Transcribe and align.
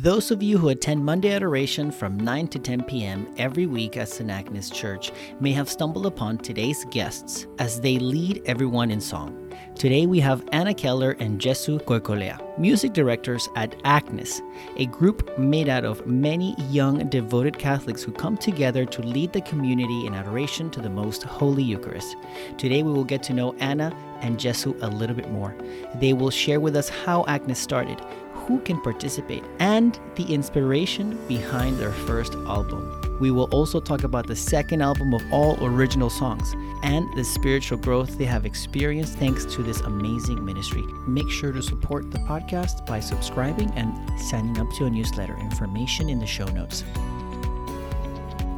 Those 0.00 0.30
of 0.30 0.44
you 0.44 0.58
who 0.58 0.68
attend 0.68 1.04
Monday 1.04 1.32
Adoration 1.32 1.90
from 1.90 2.20
9 2.20 2.46
to 2.48 2.60
10 2.60 2.84
p.m. 2.84 3.26
every 3.36 3.66
week 3.66 3.96
at 3.96 4.08
St. 4.08 4.30
Agnes 4.30 4.70
Church 4.70 5.10
may 5.40 5.50
have 5.50 5.68
stumbled 5.68 6.06
upon 6.06 6.38
today's 6.38 6.84
guests 6.84 7.48
as 7.58 7.80
they 7.80 7.98
lead 7.98 8.40
everyone 8.46 8.92
in 8.92 9.00
song. 9.00 9.52
Today 9.74 10.06
we 10.06 10.20
have 10.20 10.44
Anna 10.52 10.72
Keller 10.72 11.16
and 11.18 11.40
Jesu 11.40 11.80
Goicolea, 11.80 12.38
music 12.60 12.92
directors 12.92 13.48
at 13.56 13.74
Agnes, 13.84 14.40
a 14.76 14.86
group 14.86 15.36
made 15.36 15.68
out 15.68 15.84
of 15.84 16.06
many 16.06 16.54
young 16.70 17.08
devoted 17.08 17.58
Catholics 17.58 18.04
who 18.04 18.12
come 18.12 18.36
together 18.36 18.84
to 18.84 19.02
lead 19.02 19.32
the 19.32 19.40
community 19.40 20.06
in 20.06 20.14
adoration 20.14 20.70
to 20.70 20.80
the 20.80 20.88
most 20.90 21.24
holy 21.24 21.64
Eucharist. 21.64 22.16
Today 22.56 22.84
we 22.84 22.92
will 22.92 23.02
get 23.02 23.24
to 23.24 23.32
know 23.32 23.52
Anna 23.54 23.92
and 24.20 24.38
Jesu 24.38 24.76
a 24.80 24.88
little 24.88 25.16
bit 25.16 25.30
more. 25.32 25.56
They 25.96 26.12
will 26.12 26.30
share 26.30 26.60
with 26.60 26.76
us 26.76 26.88
how 26.88 27.24
Agnes 27.26 27.58
started 27.58 28.00
who 28.48 28.58
can 28.60 28.80
participate, 28.80 29.44
and 29.60 30.00
the 30.16 30.24
inspiration 30.24 31.16
behind 31.28 31.78
their 31.78 31.92
first 31.92 32.32
album. 32.46 33.18
We 33.20 33.30
will 33.30 33.48
also 33.52 33.78
talk 33.78 34.04
about 34.04 34.26
the 34.26 34.34
second 34.34 34.80
album 34.80 35.12
of 35.12 35.22
all 35.30 35.62
original 35.62 36.08
songs 36.08 36.54
and 36.82 37.06
the 37.14 37.24
spiritual 37.24 37.76
growth 37.76 38.16
they 38.16 38.24
have 38.24 38.46
experienced 38.46 39.18
thanks 39.18 39.44
to 39.44 39.62
this 39.62 39.80
amazing 39.80 40.44
ministry. 40.44 40.82
Make 41.06 41.28
sure 41.30 41.52
to 41.52 41.62
support 41.62 42.10
the 42.10 42.18
podcast 42.20 42.86
by 42.86 43.00
subscribing 43.00 43.70
and 43.72 43.92
signing 44.20 44.58
up 44.58 44.70
to 44.78 44.86
a 44.86 44.90
newsletter. 44.90 45.36
Information 45.38 46.08
in 46.08 46.18
the 46.18 46.26
show 46.26 46.46
notes. 46.46 46.84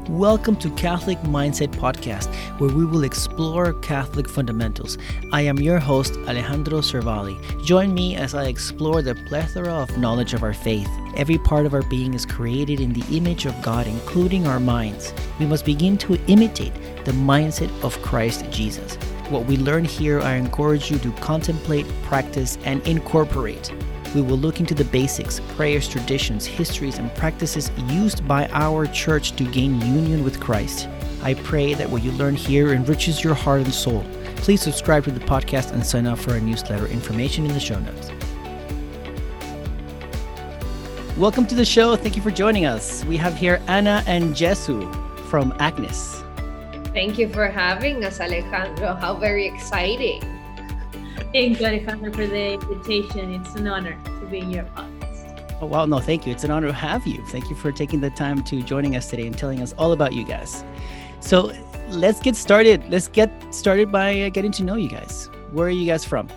Welcome 0.08 0.56
to 0.56 0.70
Catholic 0.70 1.18
Mindset 1.18 1.68
Podcast, 1.68 2.32
where 2.58 2.70
we 2.70 2.86
will 2.86 3.04
explore 3.04 3.74
Catholic 3.74 4.28
fundamentals. 4.28 4.96
I 5.30 5.42
am 5.42 5.58
your 5.58 5.78
host, 5.78 6.16
Alejandro 6.26 6.80
Cervali. 6.80 7.36
Join 7.64 7.92
me 7.92 8.16
as 8.16 8.34
I 8.34 8.46
explore 8.46 9.02
the 9.02 9.14
plethora 9.14 9.72
of 9.72 9.98
knowledge 9.98 10.32
of 10.32 10.42
our 10.42 10.54
faith. 10.54 10.88
Every 11.16 11.36
part 11.36 11.66
of 11.66 11.74
our 11.74 11.82
being 11.82 12.14
is 12.14 12.24
created 12.24 12.80
in 12.80 12.94
the 12.94 13.16
image 13.16 13.44
of 13.44 13.60
God, 13.62 13.86
including 13.86 14.46
our 14.46 14.58
minds. 14.58 15.12
We 15.38 15.46
must 15.46 15.66
begin 15.66 15.98
to 15.98 16.18
imitate 16.28 16.74
the 17.04 17.12
mindset 17.12 17.70
of 17.84 18.00
Christ 18.02 18.50
Jesus. 18.50 18.96
What 19.28 19.44
we 19.44 19.58
learn 19.58 19.84
here, 19.84 20.20
I 20.20 20.34
encourage 20.34 20.90
you 20.90 20.98
to 20.98 21.12
contemplate, 21.20 21.86
practice, 22.02 22.58
and 22.64 22.84
incorporate. 22.88 23.70
We 24.12 24.22
will 24.22 24.38
look 24.38 24.58
into 24.58 24.74
the 24.74 24.84
basics, 24.84 25.38
prayers, 25.54 25.88
traditions, 25.88 26.44
histories, 26.44 26.98
and 26.98 27.14
practices 27.14 27.70
used 27.86 28.26
by 28.26 28.48
our 28.48 28.86
church 28.86 29.36
to 29.36 29.44
gain 29.44 29.80
union 29.82 30.24
with 30.24 30.40
Christ. 30.40 30.88
I 31.22 31.34
pray 31.34 31.74
that 31.74 31.88
what 31.88 32.02
you 32.02 32.10
learn 32.12 32.34
here 32.34 32.72
enriches 32.72 33.22
your 33.22 33.34
heart 33.34 33.60
and 33.60 33.72
soul. 33.72 34.04
Please 34.36 34.62
subscribe 34.62 35.04
to 35.04 35.12
the 35.12 35.20
podcast 35.20 35.70
and 35.70 35.86
sign 35.86 36.08
up 36.08 36.18
for 36.18 36.32
our 36.32 36.40
newsletter. 36.40 36.86
Information 36.86 37.46
in 37.46 37.52
the 37.52 37.60
show 37.60 37.78
notes. 37.78 38.10
Welcome 41.16 41.46
to 41.46 41.54
the 41.54 41.64
show. 41.64 41.94
Thank 41.94 42.16
you 42.16 42.22
for 42.22 42.32
joining 42.32 42.66
us. 42.66 43.04
We 43.04 43.16
have 43.16 43.36
here 43.36 43.62
Anna 43.68 44.02
and 44.08 44.34
Jesu 44.34 44.90
from 45.28 45.54
Agnes. 45.60 46.20
Thank 46.92 47.16
you 47.16 47.28
for 47.28 47.46
having 47.46 48.04
us, 48.04 48.18
Alejandro. 48.20 48.94
How 48.94 49.14
very 49.14 49.46
exciting. 49.46 50.39
Thank 51.32 51.60
you, 51.60 51.66
Alejandro, 51.66 52.12
for 52.12 52.26
the 52.26 52.54
invitation. 52.54 53.34
It's 53.34 53.54
an 53.54 53.68
honor 53.68 53.96
to 54.04 54.26
be 54.26 54.40
in 54.40 54.50
your 54.50 54.64
podcast. 54.64 55.58
Oh, 55.60 55.66
wow. 55.66 55.86
No, 55.86 56.00
thank 56.00 56.26
you. 56.26 56.32
It's 56.32 56.42
an 56.42 56.50
honor 56.50 56.66
to 56.66 56.72
have 56.72 57.06
you. 57.06 57.24
Thank 57.26 57.48
you 57.48 57.54
for 57.54 57.70
taking 57.70 58.00
the 58.00 58.10
time 58.10 58.42
to 58.44 58.60
joining 58.62 58.96
us 58.96 59.08
today 59.08 59.28
and 59.28 59.38
telling 59.38 59.62
us 59.62 59.72
all 59.78 59.92
about 59.92 60.12
you 60.12 60.24
guys. 60.24 60.64
So 61.20 61.52
let's 61.90 62.18
get 62.18 62.34
started. 62.34 62.82
Let's 62.90 63.06
get 63.06 63.30
started 63.54 63.92
by 63.92 64.22
uh, 64.22 64.28
getting 64.30 64.50
to 64.52 64.64
know 64.64 64.74
you 64.74 64.88
guys. 64.88 65.30
Where 65.52 65.68
are 65.68 65.70
you 65.70 65.86
guys 65.86 66.04
from? 66.04 66.28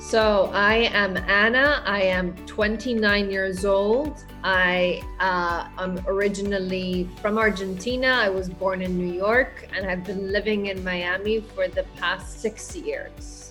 So 0.00 0.50
I 0.52 0.90
am 0.92 1.16
Anna. 1.16 1.80
I 1.86 2.02
am 2.02 2.34
29 2.46 3.30
years 3.30 3.64
old. 3.64 4.24
I 4.42 5.00
uh, 5.20 5.68
am 5.80 6.02
originally 6.08 7.08
from 7.22 7.38
Argentina. 7.38 8.08
I 8.08 8.30
was 8.30 8.48
born 8.48 8.82
in 8.82 8.98
New 8.98 9.14
York 9.14 9.68
and 9.72 9.86
I've 9.86 10.02
been 10.02 10.32
living 10.32 10.66
in 10.66 10.82
Miami 10.82 11.40
for 11.40 11.68
the 11.68 11.84
past 11.96 12.40
six 12.40 12.74
years. 12.74 13.43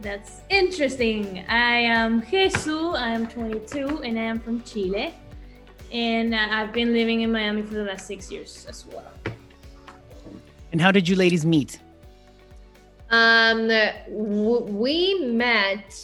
That's 0.00 0.40
interesting. 0.50 1.44
I 1.48 1.76
am 1.78 2.22
Jesu. 2.22 2.90
I 2.90 3.08
am 3.10 3.26
22 3.26 4.02
and 4.02 4.18
I 4.18 4.22
am 4.22 4.38
from 4.38 4.62
Chile. 4.62 5.14
And 5.92 6.34
uh, 6.34 6.48
I've 6.50 6.72
been 6.72 6.92
living 6.92 7.22
in 7.22 7.32
Miami 7.32 7.62
for 7.62 7.74
the 7.74 7.84
last 7.84 8.06
six 8.06 8.30
years 8.30 8.66
as 8.68 8.86
well. 8.86 9.12
And 10.72 10.80
how 10.80 10.92
did 10.92 11.08
you 11.08 11.16
ladies 11.16 11.46
meet? 11.46 11.80
Um, 13.10 13.70
we 14.08 15.20
met. 15.20 15.94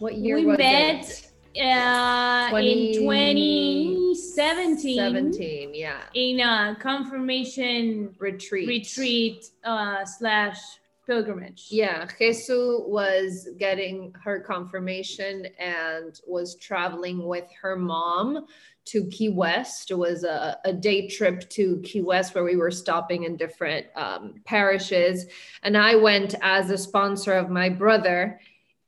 What 0.00 0.16
year 0.16 0.36
we 0.36 0.46
was 0.46 0.58
met, 0.58 1.24
it? 1.54 1.62
Uh, 1.62 2.50
20... 2.50 2.88
in 2.88 3.02
2017. 3.02 4.96
17, 4.96 5.74
yeah. 5.74 6.00
In 6.14 6.40
a 6.40 6.76
confirmation 6.80 8.14
retreat. 8.18 8.68
Retreat 8.68 9.46
uh, 9.62 10.04
slash 10.04 10.58
pilgrimage. 11.06 11.68
Yeah, 11.70 12.06
Jesu 12.18 12.82
was 12.86 13.48
getting 13.58 14.14
her 14.22 14.40
confirmation 14.40 15.46
and 15.58 16.18
was 16.26 16.56
traveling 16.56 17.26
with 17.26 17.48
her 17.62 17.76
mom 17.76 18.46
to 18.86 19.06
Key 19.06 19.30
West. 19.30 19.90
It 19.90 19.94
was 19.94 20.24
a, 20.24 20.58
a 20.64 20.72
day 20.72 21.08
trip 21.08 21.48
to 21.50 21.80
Key 21.84 22.02
West 22.02 22.34
where 22.34 22.44
we 22.44 22.56
were 22.56 22.70
stopping 22.70 23.24
in 23.24 23.36
different 23.36 23.86
um, 23.96 24.34
parishes. 24.44 25.26
And 25.62 25.76
I 25.76 25.96
went 25.96 26.34
as 26.42 26.70
a 26.70 26.78
sponsor 26.78 27.32
of 27.32 27.50
my 27.50 27.68
brother 27.68 28.40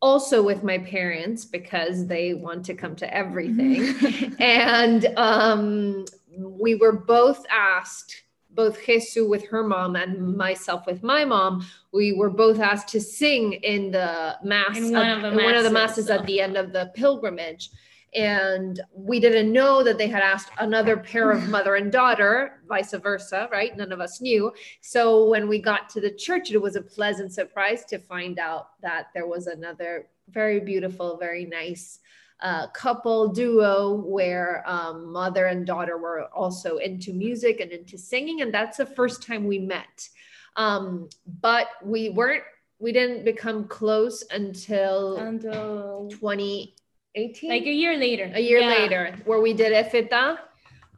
also 0.03 0.43
with 0.43 0.63
my 0.63 0.79
parents 0.79 1.45
because 1.45 2.07
they 2.07 2.35
want 2.35 2.65
to 2.67 2.75
come 2.75 2.95
to 2.97 3.15
everything. 3.15 4.35
and 4.39 5.07
um, 5.17 6.05
we 6.37 6.75
were 6.75 6.93
both 6.93 7.45
asked 7.51 8.23
both 8.57 8.85
Jesu 8.85 9.29
with 9.29 9.47
her 9.49 9.63
mom 9.63 9.95
and 9.95 10.37
myself 10.37 10.87
with 10.87 11.03
my 11.03 11.25
mom, 11.25 11.65
we 11.93 12.13
were 12.13 12.31
both 12.31 12.59
asked 12.59 12.89
to 12.89 13.01
sing 13.01 13.53
in 13.53 13.93
the 13.93 14.37
mass, 14.43 14.77
in 14.77 14.93
one, 14.93 15.09
of, 15.09 15.23
the 15.23 15.31
masses, 15.31 15.45
one 15.45 15.55
of 15.55 15.65
the 15.65 15.71
masses 15.71 16.07
so. 16.07 16.15
at 16.15 16.27
the 16.27 16.41
end 16.41 16.57
of 16.57 16.73
the 16.73 16.91
pilgrimage. 16.95 17.71
And 18.15 18.81
we 18.95 19.21
didn't 19.21 19.53
know 19.53 19.83
that 19.83 19.99
they 19.99 20.09
had 20.09 20.23
asked 20.23 20.51
another 20.59 20.97
pair 20.97 21.31
of 21.31 21.49
mother 21.51 21.75
and 21.75 21.93
daughter, 21.93 22.63
vice 22.67 22.95
versa, 22.95 23.47
right? 23.53 23.77
None 23.77 23.93
of 23.93 24.01
us 24.01 24.23
knew. 24.23 24.53
So 24.81 25.29
when 25.29 25.49
we 25.49 25.61
got 25.61 25.91
to 25.91 26.01
the 26.01 26.11
church, 26.11 26.51
it 26.51 26.63
was 26.63 26.77
a 26.77 26.83
pleasant 26.83 27.33
surprise 27.33 27.85
to 27.87 27.99
find 27.99 28.39
out 28.39 28.71
that 28.81 29.09
there 29.13 29.27
was 29.27 29.49
another 29.49 30.09
very 30.31 30.61
beautiful, 30.61 31.19
very 31.19 31.45
nice 31.45 32.01
uh, 32.41 32.67
couple 32.69 33.29
duo 33.29 33.95
where 33.95 34.63
um, 34.67 35.13
mother 35.13 35.47
and 35.47 35.67
daughter 35.67 35.97
were 35.97 36.25
also 36.35 36.77
into 36.77 37.13
music 37.13 37.61
and 37.61 37.71
into 37.73 37.97
singing 37.97 38.43
and 38.43 38.53
that's 38.53 38.77
the 38.77 38.87
first 38.87 39.23
time 39.23 39.45
we 39.47 39.59
met. 39.59 40.09
Um, 40.57 41.09
but 41.41 41.69
we 41.83 42.11
weren't 42.11 42.45
we 42.79 42.93
didn't 42.93 43.25
become 43.25 43.69
close 43.69 44.23
until 44.31 45.17
until 45.17 46.09
2018 46.11 47.49
like 47.49 47.63
a 47.63 47.73
year 47.73 47.97
later. 47.97 48.31
A 48.35 48.41
year 48.41 48.61
yeah. 48.61 48.69
later 48.69 49.17
where 49.25 49.41
we 49.41 49.55
did 49.55 49.73
efeta 49.73 50.39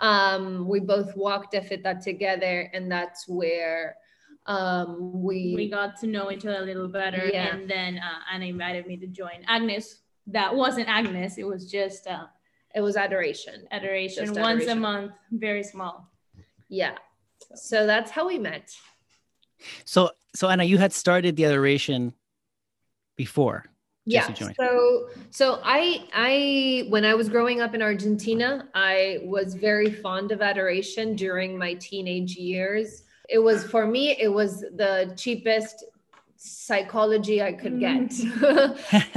um, 0.00 0.66
we 0.68 0.80
both 0.80 1.16
walked 1.16 1.54
efeta 1.54 2.02
together 2.02 2.70
and 2.72 2.90
that's 2.90 3.28
where 3.28 3.96
um, 4.46 5.22
we 5.22 5.54
we 5.54 5.68
got 5.70 5.98
to 6.00 6.06
know 6.06 6.30
each 6.30 6.46
other 6.46 6.62
a 6.62 6.64
little 6.64 6.88
better 6.88 7.28
yeah. 7.32 7.54
and 7.54 7.68
then 7.70 7.98
uh, 7.98 8.20
anna 8.32 8.46
invited 8.46 8.86
me 8.86 8.96
to 8.96 9.06
join 9.06 9.44
agnes 9.46 10.00
that 10.28 10.54
wasn't 10.54 10.88
Agnes. 10.88 11.38
It 11.38 11.46
was 11.46 11.70
just 11.70 12.06
uh, 12.06 12.26
it 12.74 12.80
was 12.80 12.96
adoration. 12.96 13.66
Adoration 13.70 14.26
just 14.26 14.38
once 14.38 14.62
adoration. 14.62 14.78
a 14.78 14.80
month, 14.80 15.12
very 15.32 15.62
small. 15.62 16.10
Yeah. 16.68 16.96
So. 17.40 17.54
so 17.54 17.86
that's 17.86 18.10
how 18.10 18.26
we 18.26 18.38
met. 18.38 18.70
So 19.84 20.10
so 20.34 20.48
Anna, 20.48 20.64
you 20.64 20.78
had 20.78 20.92
started 20.92 21.36
the 21.36 21.46
adoration 21.46 22.14
before. 23.16 23.64
Yeah. 24.04 24.32
So 24.32 25.08
so 25.30 25.60
I 25.62 26.06
I 26.14 26.86
when 26.88 27.04
I 27.04 27.14
was 27.14 27.28
growing 27.28 27.60
up 27.60 27.74
in 27.74 27.82
Argentina, 27.82 28.68
I 28.74 29.20
was 29.24 29.54
very 29.54 29.90
fond 29.90 30.32
of 30.32 30.40
adoration 30.40 31.14
during 31.14 31.58
my 31.58 31.74
teenage 31.74 32.36
years. 32.36 33.02
It 33.28 33.38
was 33.38 33.64
for 33.64 33.86
me, 33.86 34.16
it 34.18 34.28
was 34.28 34.60
the 34.60 35.12
cheapest 35.16 35.84
psychology 36.36 37.42
I 37.42 37.52
could 37.52 37.78
get. 37.80 38.14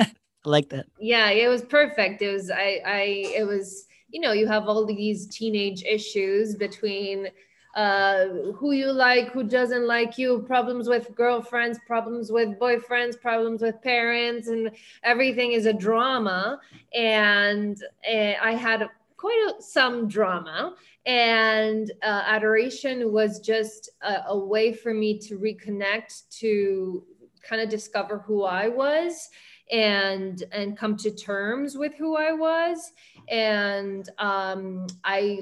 Like 0.43 0.69
that. 0.69 0.87
Yeah, 0.99 1.29
it 1.29 1.47
was 1.47 1.61
perfect. 1.61 2.21
It 2.21 2.31
was 2.31 2.49
I 2.49 2.81
I 2.85 3.01
it 3.35 3.45
was 3.45 3.85
you 4.09 4.19
know 4.19 4.31
you 4.31 4.47
have 4.47 4.67
all 4.67 4.85
these 4.85 5.27
teenage 5.27 5.83
issues 5.83 6.55
between 6.55 7.29
uh 7.75 8.27
who 8.57 8.73
you 8.73 8.91
like 8.91 9.31
who 9.31 9.43
doesn't 9.43 9.87
like 9.87 10.17
you 10.17 10.43
problems 10.45 10.89
with 10.89 11.15
girlfriends 11.15 11.79
problems 11.87 12.29
with 12.29 12.59
boyfriends 12.59 13.19
problems 13.19 13.61
with 13.61 13.81
parents 13.81 14.49
and 14.49 14.71
everything 15.03 15.53
is 15.53 15.65
a 15.65 15.71
drama 15.71 16.59
and 16.93 17.81
uh, 18.05 18.33
i 18.41 18.51
had 18.51 18.89
quite 19.15 19.55
a, 19.57 19.61
some 19.61 20.09
drama 20.09 20.75
and 21.05 21.93
uh, 22.03 22.23
adoration 22.25 23.13
was 23.13 23.39
just 23.39 23.89
a, 24.01 24.23
a 24.27 24.37
way 24.37 24.73
for 24.73 24.93
me 24.93 25.17
to 25.17 25.37
reconnect 25.37 26.27
to 26.29 27.01
kind 27.41 27.61
of 27.61 27.69
discover 27.69 28.17
who 28.17 28.43
i 28.43 28.67
was 28.67 29.29
and 29.71 30.43
and 30.51 30.77
come 30.77 30.97
to 30.97 31.11
terms 31.11 31.77
with 31.77 31.93
who 31.95 32.17
I 32.17 32.33
was. 32.33 32.91
And 33.29 34.07
um, 34.17 34.87
I 35.03 35.39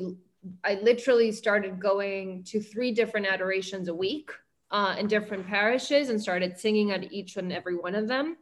I 0.64 0.76
literally 0.76 1.32
started 1.32 1.80
going 1.80 2.44
to 2.46 2.62
three 2.62 2.92
different 2.92 3.28
adorations 3.28 3.88
a 3.88 3.94
week 3.94 4.32
uh, 4.72 4.96
in 4.98 5.08
different 5.08 5.48
parishes 5.48 6.10
and 6.10 6.22
started 6.22 6.58
singing 6.58 6.92
at 6.92 7.12
each 7.12 7.38
and 7.38 7.52
every 7.52 7.76
one 7.76 7.96
of 7.96 8.08
them. 8.08 8.38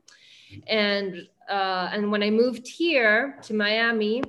And 0.68 1.28
uh, 1.50 1.90
and 1.94 2.12
when 2.12 2.22
I 2.22 2.30
moved 2.30 2.68
here 2.68 3.40
to 3.44 3.54
Miami 3.54 4.22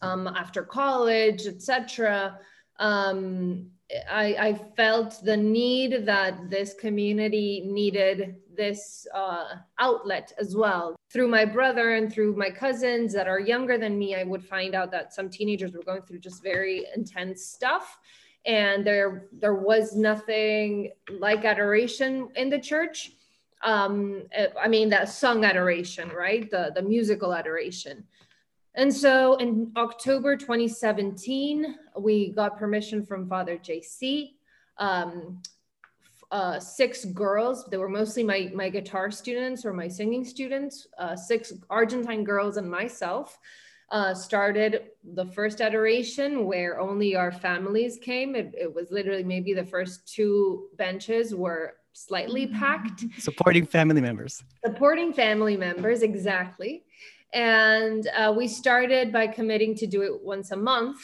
um, 0.00 0.26
after 0.26 0.62
college, 0.62 1.46
etc., 1.46 2.38
um, 2.78 3.66
I, 4.10 4.36
I, 4.38 4.60
felt 4.74 5.22
the 5.22 5.36
need 5.36 6.06
that 6.06 6.48
this 6.48 6.74
community 6.74 7.62
needed 7.66 8.36
this 8.60 9.06
uh, 9.14 9.54
outlet 9.78 10.34
as 10.38 10.54
well. 10.54 10.94
Through 11.10 11.28
my 11.28 11.46
brother 11.46 11.94
and 11.94 12.12
through 12.12 12.36
my 12.36 12.50
cousins 12.50 13.10
that 13.14 13.26
are 13.26 13.40
younger 13.40 13.78
than 13.78 13.98
me, 13.98 14.14
I 14.14 14.22
would 14.22 14.44
find 14.44 14.74
out 14.74 14.90
that 14.90 15.14
some 15.14 15.30
teenagers 15.30 15.72
were 15.72 15.82
going 15.82 16.02
through 16.02 16.18
just 16.18 16.42
very 16.42 16.84
intense 16.94 17.46
stuff. 17.46 17.96
And 18.44 18.86
there, 18.86 19.28
there 19.32 19.54
was 19.54 19.96
nothing 19.96 20.92
like 21.08 21.46
adoration 21.46 22.28
in 22.36 22.50
the 22.50 22.58
church. 22.58 23.12
Um, 23.64 24.24
I 24.62 24.68
mean, 24.68 24.90
that 24.90 25.08
sung 25.08 25.46
adoration, 25.46 26.10
right? 26.10 26.50
The, 26.50 26.72
the 26.74 26.82
musical 26.82 27.32
adoration. 27.32 28.04
And 28.74 28.94
so 28.94 29.36
in 29.36 29.72
October 29.76 30.36
2017, 30.36 31.76
we 31.98 32.32
got 32.32 32.58
permission 32.58 33.06
from 33.06 33.26
Father 33.26 33.56
JC. 33.56 34.32
Um, 34.76 35.40
uh, 36.30 36.60
six 36.60 37.04
girls, 37.06 37.64
they 37.66 37.76
were 37.76 37.88
mostly 37.88 38.22
my, 38.22 38.50
my 38.54 38.68
guitar 38.68 39.10
students 39.10 39.64
or 39.64 39.72
my 39.72 39.88
singing 39.88 40.24
students, 40.24 40.86
uh, 40.98 41.16
six 41.16 41.52
Argentine 41.68 42.24
girls 42.24 42.56
and 42.56 42.70
myself. 42.70 43.38
Uh, 43.90 44.14
started 44.14 44.82
the 45.14 45.26
first 45.26 45.60
adoration 45.60 46.46
where 46.46 46.78
only 46.78 47.16
our 47.16 47.32
families 47.32 47.98
came. 48.00 48.36
It, 48.36 48.54
it 48.56 48.72
was 48.72 48.92
literally 48.92 49.24
maybe 49.24 49.52
the 49.52 49.66
first 49.66 50.06
two 50.06 50.68
benches 50.76 51.34
were 51.34 51.74
slightly 51.92 52.46
packed. 52.46 53.04
Supporting 53.18 53.66
family 53.66 54.00
members. 54.00 54.44
Supporting 54.64 55.12
family 55.12 55.56
members, 55.56 56.02
exactly. 56.02 56.84
And 57.32 58.08
uh, 58.16 58.32
we 58.36 58.46
started 58.46 59.12
by 59.12 59.26
committing 59.26 59.74
to 59.76 59.88
do 59.88 60.02
it 60.02 60.22
once 60.22 60.52
a 60.52 60.56
month, 60.56 60.98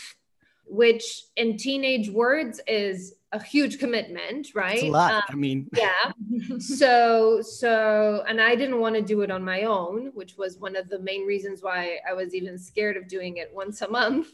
which 0.66 1.24
in 1.36 1.56
teenage 1.56 2.10
words 2.10 2.60
is 2.66 3.14
a 3.32 3.42
huge 3.42 3.78
commitment, 3.78 4.48
right? 4.54 4.74
It's 4.74 4.84
a 4.84 4.90
lot. 4.90 5.12
Um, 5.12 5.22
I 5.28 5.34
mean, 5.34 5.68
yeah. 5.76 6.12
so, 6.58 7.40
so, 7.42 8.24
and 8.28 8.40
I 8.40 8.54
didn't 8.56 8.80
want 8.80 8.94
to 8.94 9.02
do 9.02 9.22
it 9.22 9.30
on 9.30 9.44
my 9.44 9.62
own, 9.62 10.10
which 10.14 10.36
was 10.36 10.58
one 10.58 10.76
of 10.76 10.88
the 10.88 10.98
main 10.98 11.26
reasons 11.26 11.62
why 11.62 11.98
I 12.08 12.12
was 12.12 12.34
even 12.34 12.58
scared 12.58 12.96
of 12.96 13.08
doing 13.08 13.36
it 13.36 13.50
once 13.54 13.82
a 13.82 13.88
month. 13.88 14.28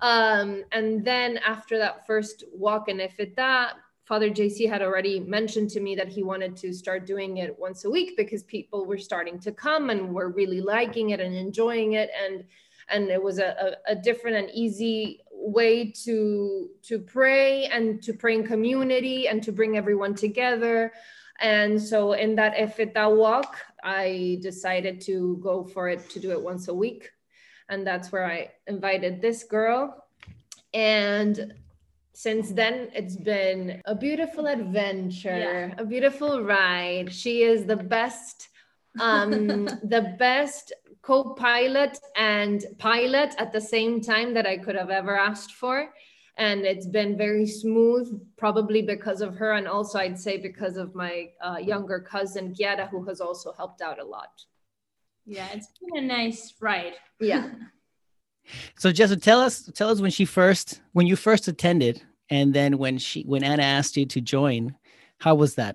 Um, 0.00 0.64
and 0.72 1.04
then 1.04 1.38
after 1.38 1.78
that 1.78 2.06
first 2.06 2.44
walk 2.52 2.88
and 2.88 3.00
if 3.00 3.18
it 3.18 3.34
that 3.36 3.76
Father 4.06 4.30
JC 4.30 4.68
had 4.68 4.82
already 4.82 5.18
mentioned 5.18 5.68
to 5.70 5.80
me 5.80 5.96
that 5.96 6.08
he 6.08 6.22
wanted 6.22 6.56
to 6.58 6.72
start 6.72 7.06
doing 7.06 7.38
it 7.38 7.58
once 7.58 7.84
a 7.84 7.90
week 7.90 8.16
because 8.16 8.44
people 8.44 8.86
were 8.86 8.98
starting 8.98 9.38
to 9.40 9.50
come 9.50 9.90
and 9.90 10.14
were 10.14 10.28
really 10.28 10.60
liking 10.60 11.10
it 11.10 11.18
and 11.18 11.34
enjoying 11.34 11.94
it. 11.94 12.10
And 12.24 12.44
and 12.88 13.08
it 13.10 13.20
was 13.20 13.40
a, 13.40 13.76
a, 13.88 13.92
a 13.92 13.96
different 13.96 14.36
and 14.36 14.50
easy 14.50 15.20
way 15.46 15.92
to 16.04 16.68
to 16.82 16.98
pray 16.98 17.66
and 17.66 18.02
to 18.02 18.12
pray 18.12 18.34
in 18.34 18.44
community 18.44 19.28
and 19.28 19.42
to 19.44 19.52
bring 19.52 19.76
everyone 19.76 20.14
together. 20.14 20.92
And 21.40 21.80
so 21.80 22.12
in 22.12 22.34
that 22.36 22.56
Efeta 22.56 23.14
walk, 23.14 23.56
I 23.84 24.38
decided 24.42 25.00
to 25.02 25.38
go 25.42 25.64
for 25.64 25.88
it 25.88 26.08
to 26.10 26.20
do 26.20 26.32
it 26.32 26.42
once 26.42 26.68
a 26.68 26.74
week. 26.74 27.10
And 27.68 27.86
that's 27.86 28.10
where 28.10 28.24
I 28.24 28.50
invited 28.66 29.20
this 29.20 29.44
girl. 29.44 30.04
And 30.72 31.54
since 32.16 32.50
then 32.50 32.88
it's 32.94 33.14
been 33.14 33.82
a 33.84 33.94
beautiful 33.94 34.46
adventure 34.46 35.68
yeah. 35.68 35.74
a 35.76 35.84
beautiful 35.84 36.42
ride 36.42 37.12
she 37.12 37.42
is 37.42 37.66
the 37.66 37.76
best 37.76 38.48
um 38.98 39.66
the 39.94 40.16
best 40.18 40.72
co-pilot 41.06 42.00
and 42.16 42.64
pilot 42.78 43.32
at 43.38 43.52
the 43.52 43.60
same 43.60 44.00
time 44.00 44.34
that 44.34 44.44
i 44.44 44.56
could 44.56 44.74
have 44.74 44.90
ever 44.90 45.16
asked 45.16 45.52
for. 45.52 45.88
And 46.38 46.66
it's 46.66 46.86
been 46.86 47.16
very 47.16 47.46
smooth 47.46 48.06
probably 48.36 48.82
because 48.82 49.20
of 49.22 49.36
her 49.36 49.52
and 49.52 49.66
also 49.68 49.98
i'd 50.00 50.18
say 50.18 50.36
because 50.36 50.76
of 50.76 50.94
my 50.94 51.14
uh, 51.40 51.58
younger 51.72 52.00
cousin 52.00 52.52
Giada, 52.52 52.88
who 52.90 53.04
has 53.08 53.20
also 53.20 53.52
helped 53.52 53.80
out 53.80 53.98
a 54.00 54.04
lot. 54.04 54.32
Yeah 55.24 55.48
it's 55.54 55.70
been 55.80 56.04
a 56.04 56.06
nice 56.06 56.54
ride. 56.60 56.96
Yeah. 57.20 57.50
So 58.76 58.92
Jessa, 58.92 59.20
tell 59.20 59.40
us 59.40 59.68
tell 59.74 59.90
us 59.90 60.00
when 60.00 60.12
she 60.12 60.24
first 60.24 60.80
when 60.92 61.08
you 61.08 61.16
first 61.16 61.48
attended, 61.48 62.00
and 62.30 62.54
then 62.54 62.78
when 62.78 62.96
she 62.96 63.24
when 63.24 63.42
Anna 63.42 63.64
asked 63.64 63.96
you 63.96 64.06
to 64.06 64.20
join, 64.20 64.76
how 65.18 65.34
was 65.34 65.56
that? 65.56 65.74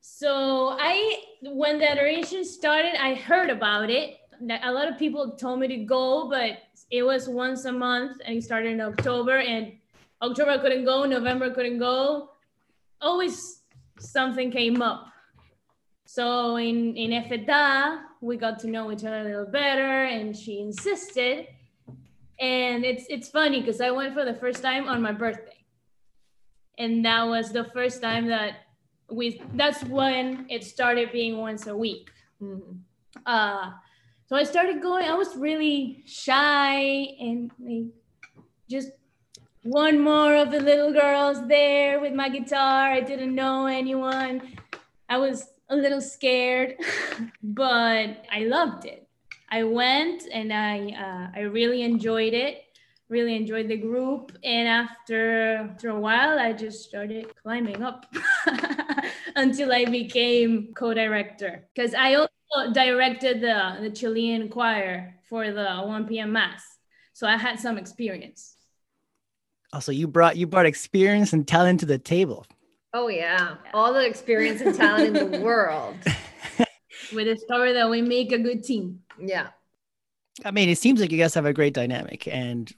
So 0.00 0.76
I 0.80 1.22
when 1.52 1.78
the 1.78 1.90
adoration 1.90 2.44
started, 2.44 2.94
I 3.00 3.14
heard 3.14 3.50
about 3.50 3.90
it. 3.90 4.18
A 4.62 4.72
lot 4.72 4.88
of 4.88 4.98
people 4.98 5.32
told 5.32 5.60
me 5.60 5.68
to 5.68 5.76
go, 5.84 6.28
but 6.28 6.58
it 6.90 7.02
was 7.02 7.28
once 7.28 7.64
a 7.64 7.72
month, 7.72 8.18
and 8.24 8.38
it 8.38 8.44
started 8.44 8.72
in 8.72 8.80
October. 8.80 9.38
And 9.38 9.74
October 10.22 10.52
I 10.52 10.58
couldn't 10.58 10.84
go, 10.84 11.04
November 11.04 11.46
I 11.46 11.50
couldn't 11.50 11.78
go. 11.78 12.30
Always 13.00 13.62
something 13.98 14.50
came 14.50 14.82
up. 14.82 15.06
So 16.06 16.56
in 16.56 16.96
in 16.96 17.10
Efeta, 17.10 18.02
we 18.20 18.36
got 18.36 18.58
to 18.60 18.68
know 18.68 18.92
each 18.92 19.04
other 19.04 19.20
a 19.20 19.24
little 19.24 19.46
better, 19.46 20.04
and 20.04 20.36
she 20.36 20.60
insisted. 20.60 21.48
And 22.40 22.84
it's 22.84 23.06
it's 23.08 23.28
funny 23.28 23.60
because 23.60 23.80
I 23.80 23.90
went 23.90 24.14
for 24.14 24.24
the 24.24 24.34
first 24.34 24.62
time 24.62 24.88
on 24.88 25.00
my 25.00 25.12
birthday, 25.12 25.64
and 26.78 27.04
that 27.04 27.24
was 27.24 27.52
the 27.52 27.64
first 27.64 28.02
time 28.02 28.26
that 28.28 28.63
we. 29.10 29.42
That's 29.54 29.82
when 29.84 30.46
it 30.48 30.64
started 30.64 31.12
being 31.12 31.38
once 31.38 31.66
a 31.66 31.76
week. 31.76 32.10
Mm-hmm. 32.42 32.78
Uh, 33.26 33.72
so 34.26 34.36
I 34.36 34.44
started 34.44 34.82
going. 34.82 35.04
I 35.06 35.14
was 35.14 35.36
really 35.36 36.02
shy 36.06 36.80
and 37.20 37.50
like, 37.58 37.92
just 38.68 38.90
one 39.62 40.00
more 40.00 40.36
of 40.36 40.50
the 40.50 40.60
little 40.60 40.92
girls 40.92 41.46
there 41.48 42.00
with 42.00 42.12
my 42.12 42.28
guitar. 42.28 42.92
I 42.92 43.00
didn't 43.00 43.34
know 43.34 43.66
anyone. 43.66 44.42
I 45.08 45.18
was 45.18 45.46
a 45.68 45.76
little 45.76 46.00
scared, 46.00 46.76
but 47.42 48.24
I 48.30 48.40
loved 48.40 48.84
it. 48.84 49.08
I 49.50 49.62
went 49.62 50.24
and 50.32 50.52
I 50.52 50.78
uh, 50.90 51.38
I 51.38 51.42
really 51.42 51.82
enjoyed 51.82 52.34
it. 52.34 52.62
Really 53.08 53.36
enjoyed 53.36 53.68
the 53.68 53.76
group, 53.76 54.32
and 54.42 54.66
after 54.66 55.56
after 55.56 55.90
a 55.90 56.00
while, 56.00 56.38
I 56.38 56.52
just 56.52 56.88
started 56.88 57.32
climbing 57.42 57.82
up 57.82 58.06
until 59.36 59.72
I 59.72 59.84
became 59.84 60.72
co-director. 60.74 61.68
Because 61.74 61.94
I 61.94 62.14
also 62.14 62.72
directed 62.72 63.40
the 63.40 63.78
the 63.80 63.90
Chilean 63.90 64.48
choir 64.48 65.16
for 65.28 65.50
the 65.50 65.82
1 65.82 66.06
p.m. 66.06 66.32
mass, 66.32 66.62
so 67.12 67.26
I 67.26 67.36
had 67.36 67.58
some 67.58 67.78
experience. 67.78 68.56
Oh, 69.72 69.76
also, 69.78 69.92
you 69.92 70.06
brought 70.06 70.36
you 70.36 70.46
brought 70.46 70.66
experience 70.66 71.32
and 71.32 71.46
talent 71.46 71.80
to 71.80 71.86
the 71.86 71.98
table. 71.98 72.46
Oh 72.92 73.08
yeah, 73.08 73.56
all 73.72 73.92
the 73.92 74.06
experience 74.06 74.60
and 74.60 74.74
talent 74.74 75.16
in 75.16 75.30
the 75.30 75.40
world. 75.48 75.96
With 76.58 76.68
We 77.14 77.24
discovered 77.24 77.72
that 77.74 77.90
we 77.90 78.02
make 78.02 78.32
a 78.32 78.38
good 78.38 78.62
team. 78.62 79.00
Yeah. 79.18 79.48
I 80.44 80.50
mean, 80.50 80.68
it 80.68 80.78
seems 80.78 81.00
like 81.00 81.12
you 81.12 81.18
guys 81.18 81.34
have 81.34 81.46
a 81.46 81.52
great 81.52 81.74
dynamic, 81.74 82.26
and 82.28 82.72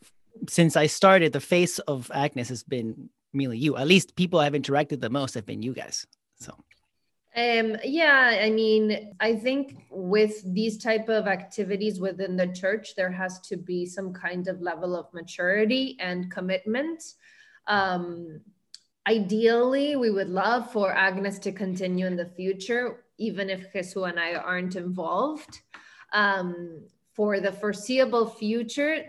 since 0.49 0.77
I 0.77 0.87
started, 0.87 1.33
the 1.33 1.41
face 1.41 1.79
of 1.81 2.11
Agnes 2.15 2.49
has 2.49 2.63
been 2.63 3.09
mainly 3.33 3.59
you. 3.59 3.77
At 3.77 3.87
least 3.87 4.17
people 4.17 4.41
I've 4.41 4.53
interacted 4.55 5.01
the 5.01 5.11
most 5.11 5.35
have 5.35 5.47
been 5.47 5.63
you 5.63 5.73
guys. 5.73 6.07
So. 6.37 6.52
Um, 7.37 7.76
yeah, 7.85 8.40
I 8.43 8.50
mean, 8.50 9.14
I 9.21 9.37
think 9.37 9.87
with 9.90 10.43
these 10.55 10.78
type 10.78 11.09
of 11.09 11.26
activities 11.26 12.00
within 12.00 12.37
the 12.37 12.47
church, 12.47 12.95
there 12.97 13.12
has 13.12 13.40
to 13.40 13.57
be 13.57 13.85
some 13.85 14.12
kind 14.12 14.49
of 14.49 14.62
level 14.62 14.97
of 14.97 15.12
maturity 15.12 15.97
and 16.00 16.31
commitment. 16.31 17.02
Um, 17.66 18.40
Ideally, 19.07 19.95
we 19.95 20.11
would 20.11 20.28
love 20.28 20.73
for 20.73 20.93
Agnes 20.93 21.38
to 21.40 21.52
continue 21.52 22.07
in 22.07 22.16
the 22.16 22.26
future, 22.26 23.05
even 23.19 23.49
if 23.49 23.73
Jesu 23.73 24.02
and 24.02 24.19
I 24.19 24.35
aren't 24.35 24.75
involved. 24.75 25.61
Um, 26.12 26.83
for 27.12 27.38
the 27.38 27.52
foreseeable 27.52 28.26
future, 28.26 29.05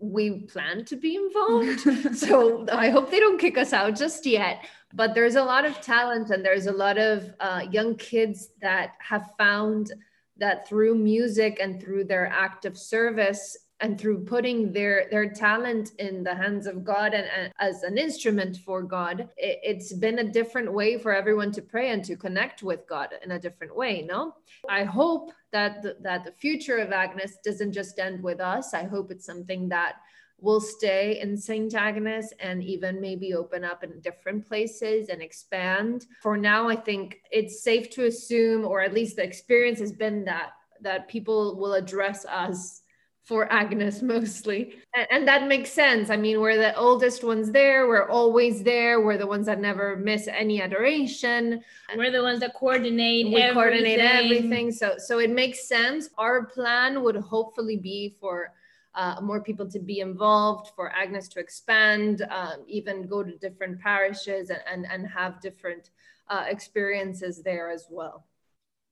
we 0.00 0.40
plan 0.40 0.84
to 0.86 0.96
be 0.96 1.16
involved. 1.16 1.80
so 2.16 2.66
I 2.72 2.90
hope 2.90 3.10
they 3.10 3.20
don't 3.20 3.38
kick 3.38 3.58
us 3.58 3.72
out 3.72 3.96
just 3.96 4.26
yet. 4.26 4.64
But 4.92 5.14
there's 5.14 5.36
a 5.36 5.44
lot 5.44 5.64
of 5.64 5.80
talent 5.80 6.30
and 6.30 6.44
there's 6.44 6.66
a 6.66 6.72
lot 6.72 6.98
of 6.98 7.32
uh, 7.38 7.62
young 7.70 7.96
kids 7.96 8.48
that 8.60 8.94
have 9.00 9.30
found 9.38 9.92
that 10.38 10.66
through 10.66 10.94
music 10.96 11.58
and 11.60 11.80
through 11.80 12.04
their 12.04 12.26
act 12.26 12.64
of 12.64 12.76
service, 12.76 13.56
and 13.80 13.98
through 13.98 14.24
putting 14.24 14.72
their 14.72 15.06
their 15.10 15.30
talent 15.30 15.92
in 15.98 16.22
the 16.22 16.34
hands 16.34 16.66
of 16.66 16.84
god 16.84 17.14
and, 17.14 17.26
and 17.36 17.52
as 17.58 17.82
an 17.82 17.98
instrument 17.98 18.58
for 18.58 18.82
god 18.82 19.28
it, 19.36 19.58
has 19.64 19.92
been 19.94 20.18
a 20.18 20.32
different 20.32 20.72
way 20.72 20.98
for 20.98 21.14
everyone 21.14 21.50
to 21.50 21.62
pray 21.62 21.90
and 21.90 22.04
to 22.04 22.16
connect 22.16 22.62
with 22.62 22.86
god 22.86 23.08
in 23.24 23.32
a 23.32 23.38
different 23.38 23.74
way 23.74 24.02
no 24.02 24.34
i 24.68 24.84
hope 24.84 25.32
that 25.52 25.82
the, 25.82 25.96
that 26.00 26.24
the 26.24 26.32
future 26.32 26.78
of 26.78 26.92
agnes 26.92 27.38
doesn't 27.44 27.72
just 27.72 27.98
end 27.98 28.22
with 28.22 28.40
us 28.40 28.74
i 28.74 28.84
hope 28.84 29.10
it's 29.10 29.26
something 29.26 29.68
that 29.68 29.96
will 30.42 30.60
stay 30.60 31.20
in 31.20 31.36
St. 31.36 31.74
Agnes 31.74 32.32
and 32.40 32.62
even 32.62 33.00
maybe 33.00 33.34
open 33.34 33.64
up 33.64 33.84
in 33.84 34.00
different 34.00 34.46
places 34.46 35.08
and 35.08 35.20
expand. 35.20 36.06
For 36.22 36.36
now, 36.36 36.68
I 36.68 36.76
think 36.76 37.20
it's 37.30 37.62
safe 37.62 37.90
to 37.90 38.06
assume, 38.06 38.64
or 38.64 38.80
at 38.80 38.94
least 38.94 39.16
the 39.16 39.22
experience 39.22 39.80
has 39.80 39.92
been 39.92 40.24
that 40.24 40.52
that 40.82 41.08
people 41.08 41.56
will 41.56 41.74
address 41.74 42.24
us 42.24 42.80
for 43.22 43.52
Agnes 43.52 44.02
mostly. 44.14 44.74
And, 44.94 45.06
and, 45.10 45.28
that 45.28 45.46
makes 45.46 45.70
sense. 45.70 46.10
I 46.10 46.16
mean, 46.16 46.40
we're 46.40 46.56
the 46.56 46.74
oldest 46.76 47.22
ones 47.22 47.50
there. 47.50 47.86
We're 47.86 48.08
always 48.08 48.62
there. 48.62 49.00
We're 49.00 49.18
the 49.18 49.26
ones 49.26 49.46
that 49.46 49.60
never 49.60 49.96
miss 49.96 50.28
any 50.28 50.60
adoration. 50.60 51.62
We're 51.96 52.10
the 52.10 52.22
ones 52.22 52.40
that 52.40 52.54
coordinate 52.54 53.26
we 53.26 53.36
everything. 53.36 53.54
coordinate 53.54 54.00
everything. 54.00 54.72
So 54.72 54.94
so 54.98 55.18
it 55.18 55.30
makes 55.30 55.68
sense. 55.68 56.10
Our 56.18 56.46
plan 56.46 57.02
would 57.02 57.16
hopefully 57.16 57.76
be 57.76 58.16
for 58.20 58.52
uh, 58.94 59.20
more 59.22 59.40
people 59.40 59.70
to 59.70 59.78
be 59.78 60.00
involved, 60.00 60.72
for 60.74 60.90
Agnes 60.92 61.28
to 61.28 61.38
expand, 61.38 62.26
um, 62.30 62.64
even 62.66 63.06
go 63.06 63.22
to 63.22 63.36
different 63.38 63.80
parishes 63.80 64.50
and, 64.50 64.60
and, 64.70 64.86
and 64.90 65.06
have 65.06 65.40
different 65.40 65.90
uh, 66.28 66.44
experiences 66.48 67.42
there 67.42 67.70
as 67.70 67.86
well. 67.88 68.24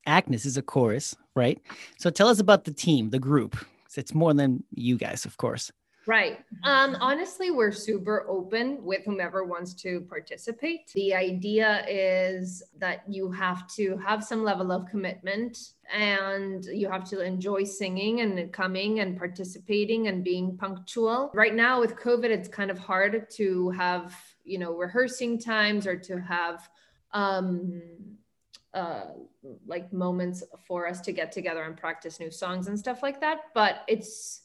Agnes 0.07 0.47
is 0.47 0.57
a 0.57 0.63
chorus, 0.63 1.17
right? 1.35 1.61
So 1.99 2.11
tell 2.11 2.29
us 2.29 2.39
about 2.39 2.65
the 2.65 2.73
team, 2.73 3.11
the 3.11 3.19
group. 3.19 3.57
It's 3.97 4.15
more 4.15 4.35
than 4.35 4.65
you 4.71 4.97
guys, 4.97 5.25
of 5.25 5.37
course. 5.37 5.71
Right. 6.09 6.39
Um, 6.65 6.97
honestly, 7.01 7.51
we're 7.51 7.71
super 7.71 8.25
open 8.31 8.83
with 8.83 9.05
whomever 9.05 9.45
wants 9.45 9.75
to 9.75 10.01
participate. 10.09 10.91
The 10.95 11.15
idea 11.15 11.85
is 11.87 12.63
that 12.79 13.03
you 13.07 13.31
have 13.33 13.69
to 13.75 13.99
have 13.99 14.25
some 14.25 14.43
level 14.43 14.73
of 14.73 14.89
commitment 14.89 15.75
and 15.93 16.65
you 16.65 16.89
have 16.89 17.05
to 17.11 17.21
enjoy 17.21 17.65
singing 17.65 18.23
and 18.23 18.51
coming 18.55 19.01
and 19.01 19.19
participating 19.19 20.09
and 20.09 20.25
being 20.25 20.57
punctual. 20.57 21.31
Right 21.35 21.55
now, 21.55 21.79
with 21.79 21.97
COVID, 21.97 22.31
it's 22.31 22.49
kind 22.49 22.71
of 22.71 22.79
hard 22.79 23.29
to 23.33 23.69
have, 23.71 24.17
you 24.45 24.59
know, 24.59 24.73
rehearsing 24.73 25.39
times 25.39 25.87
or 25.87 25.99
to 25.99 26.19
have 26.21 26.71
um 27.13 27.83
uh, 28.75 29.07
like 29.67 29.93
moments 29.93 30.43
for 30.67 30.87
us 30.87 31.01
to 31.03 31.13
get 31.13 31.33
together 31.33 31.63
and 31.63 31.77
practice 31.77 32.21
new 32.21 32.31
songs 32.31 32.69
and 32.69 32.79
stuff 32.79 33.03
like 33.03 33.21
that. 33.21 33.39
But 33.55 33.85
it's 33.89 34.43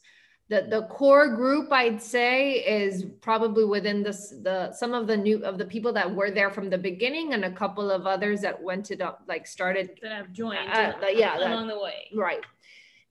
the 0.48 0.66
the 0.68 0.82
core 0.82 1.34
group 1.34 1.72
I'd 1.72 2.02
say 2.02 2.52
is 2.52 3.06
probably 3.20 3.64
within 3.64 4.02
this 4.02 4.34
the 4.42 4.72
some 4.72 4.92
of 4.92 5.06
the 5.06 5.16
new 5.16 5.42
of 5.44 5.58
the 5.58 5.64
people 5.64 5.92
that 5.94 6.12
were 6.14 6.30
there 6.30 6.50
from 6.50 6.68
the 6.68 6.78
beginning 6.78 7.32
and 7.32 7.44
a 7.44 7.50
couple 7.50 7.90
of 7.90 8.06
others 8.06 8.42
that 8.42 8.62
went 8.62 8.84
to 8.86 9.14
like 9.26 9.46
started 9.46 9.98
that 10.02 10.12
have 10.12 10.32
joined 10.32 10.68
uh, 10.70 10.92
uh, 11.02 11.06
yeah 11.06 11.38
along 11.38 11.68
that, 11.68 11.74
the 11.74 11.80
way 11.80 12.08
right 12.14 12.44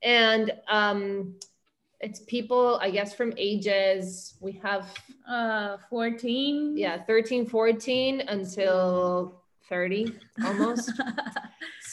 and 0.04 0.52
um 0.70 1.34
it's 2.02 2.20
people 2.20 2.78
i 2.82 2.92
guess 2.92 3.16
from 3.16 3.34
ages 3.38 4.36
we 4.40 4.52
have 4.52 4.94
uh 5.28 5.78
14 5.90 6.78
yeah 6.78 7.02
13 7.04 7.48
14 7.48 8.22
until 8.22 9.43
30 9.70 10.14
almost. 10.46 10.92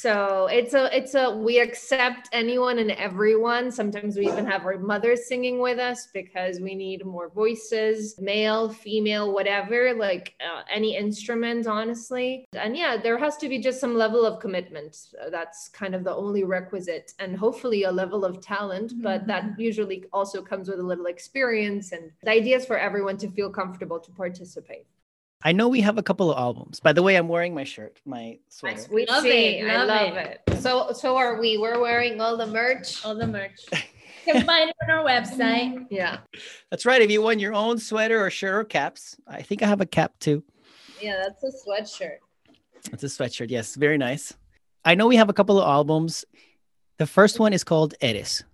So 0.00 0.46
it's 0.46 0.72
a 0.72 0.96
it's 0.96 1.14
a 1.14 1.36
we 1.36 1.58
accept 1.58 2.30
anyone 2.32 2.78
and 2.78 2.90
everyone. 2.92 3.70
Sometimes 3.70 4.16
we 4.16 4.26
even 4.28 4.46
have 4.46 4.64
our 4.64 4.78
mothers 4.78 5.26
singing 5.26 5.60
with 5.60 5.78
us 5.78 6.08
because 6.14 6.58
we 6.58 6.74
need 6.74 7.04
more 7.04 7.28
voices 7.28 8.14
male 8.18 8.70
female 8.70 9.30
whatever 9.34 9.92
like 9.92 10.34
uh, 10.40 10.62
any 10.72 10.96
instrument 10.96 11.66
honestly. 11.66 12.46
And 12.54 12.74
yeah 12.74 12.96
there 12.96 13.18
has 13.18 13.36
to 13.38 13.48
be 13.50 13.58
just 13.58 13.78
some 13.78 13.94
level 13.94 14.24
of 14.24 14.40
commitment. 14.40 14.96
That's 15.30 15.68
kind 15.68 15.94
of 15.94 16.02
the 16.02 16.14
only 16.14 16.44
requisite 16.44 17.12
and 17.18 17.36
hopefully 17.36 17.82
a 17.82 17.92
level 17.92 18.24
of 18.24 18.40
talent 18.40 18.94
but 19.02 19.26
that 19.26 19.44
mm-hmm. 19.44 19.60
usually 19.60 20.04
also 20.14 20.40
comes 20.40 20.70
with 20.70 20.80
a 20.80 20.82
little 20.82 21.06
experience 21.06 21.92
and 21.92 22.10
the 22.22 22.30
idea 22.30 22.56
is 22.56 22.64
for 22.64 22.78
everyone 22.78 23.18
to 23.18 23.28
feel 23.28 23.50
comfortable 23.50 24.00
to 24.00 24.10
participate 24.12 24.86
I 25.42 25.52
know 25.52 25.68
we 25.68 25.80
have 25.80 25.96
a 25.96 26.02
couple 26.02 26.30
of 26.30 26.38
albums. 26.38 26.80
By 26.80 26.92
the 26.92 27.02
way, 27.02 27.16
I'm 27.16 27.28
wearing 27.28 27.54
my 27.54 27.64
shirt, 27.64 27.98
my 28.04 28.38
sweater. 28.48 28.82
We 28.92 29.06
love 29.06 29.24
it. 29.24 29.64
Love 29.64 29.88
I 29.88 30.04
love 30.04 30.16
it. 30.16 30.40
it. 30.46 30.58
So 30.60 30.92
so 30.92 31.16
are 31.16 31.40
we. 31.40 31.56
We're 31.56 31.80
wearing 31.80 32.20
all 32.20 32.36
the 32.36 32.46
merch. 32.46 33.04
All 33.04 33.14
the 33.14 33.26
merch. 33.26 33.60
you 34.26 34.34
can 34.34 34.44
find 34.44 34.68
it 34.68 34.76
on 34.82 34.90
our 34.90 35.04
website. 35.04 35.86
Yeah. 35.90 36.18
That's 36.70 36.84
right. 36.84 37.00
If 37.00 37.10
you 37.10 37.22
want 37.22 37.40
your 37.40 37.54
own 37.54 37.78
sweater 37.78 38.24
or 38.24 38.30
shirt 38.30 38.54
or 38.54 38.64
caps, 38.64 39.16
I 39.26 39.40
think 39.40 39.62
I 39.62 39.66
have 39.66 39.80
a 39.80 39.86
cap 39.86 40.12
too. 40.20 40.42
Yeah, 41.00 41.22
that's 41.22 41.42
a 41.42 41.68
sweatshirt. 41.68 42.18
It's 42.92 43.02
a 43.02 43.06
sweatshirt. 43.06 43.50
Yes, 43.50 43.74
very 43.76 43.96
nice. 43.96 44.34
I 44.84 44.94
know 44.94 45.06
we 45.06 45.16
have 45.16 45.30
a 45.30 45.34
couple 45.34 45.58
of 45.58 45.66
albums. 45.66 46.24
The 46.98 47.06
first 47.06 47.38
one 47.38 47.54
is 47.54 47.64
called 47.64 47.94
Eres. 48.02 48.44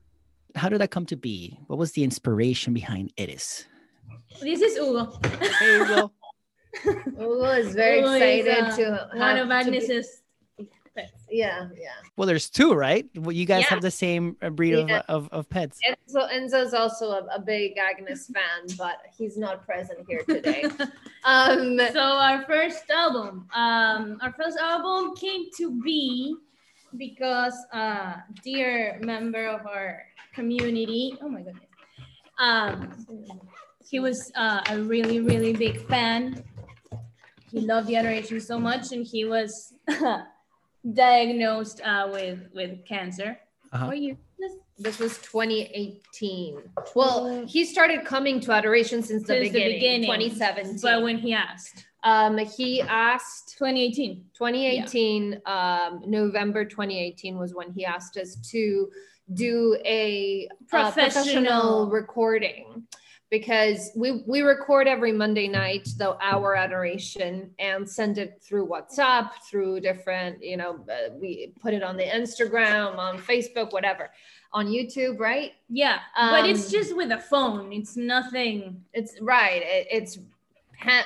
How 0.55 0.69
did 0.69 0.81
that 0.81 0.93
come 0.93 1.07
to 1.07 1.17
be? 1.17 1.59
What 1.67 1.79
was 1.79 1.93
the 1.93 2.05
inspiration 2.05 2.73
behind 2.73 3.13
Eres? 3.17 3.67
This 4.41 4.61
is 4.61 4.77
Hugo. 4.77 5.19
Hey, 5.59 5.79
Hugo. 5.79 6.13
Hugo 6.83 7.45
is 7.45 7.75
very 7.75 7.99
Hugo 7.99 8.13
excited 8.13 8.47
is, 8.47 8.79
uh, 8.79 9.11
to 9.11 9.19
one 9.19 9.37
of 9.37 9.51
Agnes's. 9.51 10.23
Yeah, 11.29 11.69
yeah. 11.77 11.89
Well, 12.17 12.27
there's 12.27 12.49
two, 12.49 12.73
right? 12.73 13.07
Well, 13.17 13.33
you 13.33 13.45
guys 13.45 13.63
yeah. 13.63 13.71
have 13.71 13.83
the 13.83 13.91
same 13.91 14.37
uh, 14.41 14.51
breed 14.51 14.89
yeah. 14.89 15.03
of, 15.09 15.27
of, 15.27 15.29
of, 15.33 15.51
pets. 15.51 15.79
Enzo 15.87 16.31
Enzo's 16.33 16.73
also 16.73 17.11
a, 17.11 17.27
a, 17.35 17.41
big 17.41 17.77
Agnes 17.77 18.31
fan, 18.33 18.77
but 18.79 18.99
he's 19.17 19.37
not 19.37 19.67
present 19.67 19.99
here 20.09 20.23
today. 20.27 20.65
um, 21.25 21.79
so 21.93 22.01
our 22.01 22.45
first 22.45 22.89
album, 22.91 23.49
um, 23.55 24.19
our 24.23 24.33
first 24.33 24.57
album 24.59 25.15
came 25.17 25.47
to 25.57 25.83
be 25.83 26.37
because 26.97 27.55
a 27.73 28.23
dear 28.43 28.99
member 29.03 29.49
of 29.49 29.67
our 29.67 30.05
community. 30.33 31.19
Oh 31.21 31.29
my 31.29 31.43
goodness. 31.43 31.65
Um, 32.39 32.95
he 33.89 34.01
was 34.01 34.31
uh, 34.37 34.61
a 34.69 34.79
really, 34.81 35.21
really 35.21 35.53
big 35.53 35.87
fan 35.87 36.45
he 37.51 37.61
loved 37.61 37.89
the 37.89 37.97
adoration 37.97 38.41
so 38.41 38.59
much, 38.59 38.93
and 38.93 39.07
he 39.07 39.25
was 39.25 39.75
diagnosed 40.93 41.81
uh, 41.85 42.09
with 42.13 42.41
with 42.55 42.85
cancer. 42.87 43.39
Uh-huh. 43.73 43.87
What 43.87 43.99
year? 43.99 44.17
This 44.79 44.99
was 44.99 45.17
2018. 45.19 46.59
Well, 46.95 47.47
he 47.47 47.65
started 47.65 48.05
coming 48.05 48.41
to 48.41 48.53
adoration 48.53 49.03
since, 49.03 49.27
since 49.27 49.27
the, 49.27 49.49
beginning, 49.49 49.69
the 49.69 49.75
beginning, 49.75 50.31
2017. 50.31 50.81
But 50.83 51.03
when 51.03 51.17
he 51.17 51.33
asked, 51.33 51.87
um, 52.05 52.37
he 52.37 52.83
asked 52.83 53.57
2018. 53.59 54.27
2018, 54.37 55.41
yeah. 55.47 55.89
um, 55.89 56.03
November 56.07 56.67
2018 56.67 57.39
was 57.39 57.55
when 57.55 57.73
he 57.73 57.87
asked 57.87 58.19
us 58.19 58.37
to 58.51 58.91
do 59.33 59.79
a 59.85 60.47
professional, 60.69 60.89
uh, 60.89 60.93
professional 60.93 61.91
recording 61.91 62.87
because 63.31 63.91
we 63.97 64.23
we 64.27 64.43
record 64.43 64.87
every 64.87 65.13
Monday 65.13 65.49
night 65.49 65.89
the 65.99 66.17
hour 66.23 66.55
adoration 66.55 67.51
and 67.59 67.89
send 67.89 68.19
it 68.19 68.41
through 68.41 68.69
WhatsApp 68.69 69.31
through 69.49 69.81
different 69.81 70.43
you 70.43 70.57
know 70.57 70.85
uh, 70.89 71.13
we 71.21 71.53
put 71.61 71.75
it 71.75 71.83
on 71.83 71.97
the 71.97 72.05
Instagram 72.05 72.99
on 72.99 73.19
Facebook 73.19 73.73
whatever 73.73 74.11
on 74.53 74.67
YouTube 74.67 75.19
right? 75.19 75.53
Yeah 75.69 75.99
um, 76.17 76.31
but 76.31 76.49
it's 76.49 76.67
um, 76.67 76.71
just 76.71 76.97
with 76.97 77.11
a 77.11 77.19
phone. 77.19 77.73
It's 77.73 77.97
nothing. 77.97 78.85
It's 78.93 79.21
right 79.21 79.63
it, 79.63 79.87
it's 79.91 80.19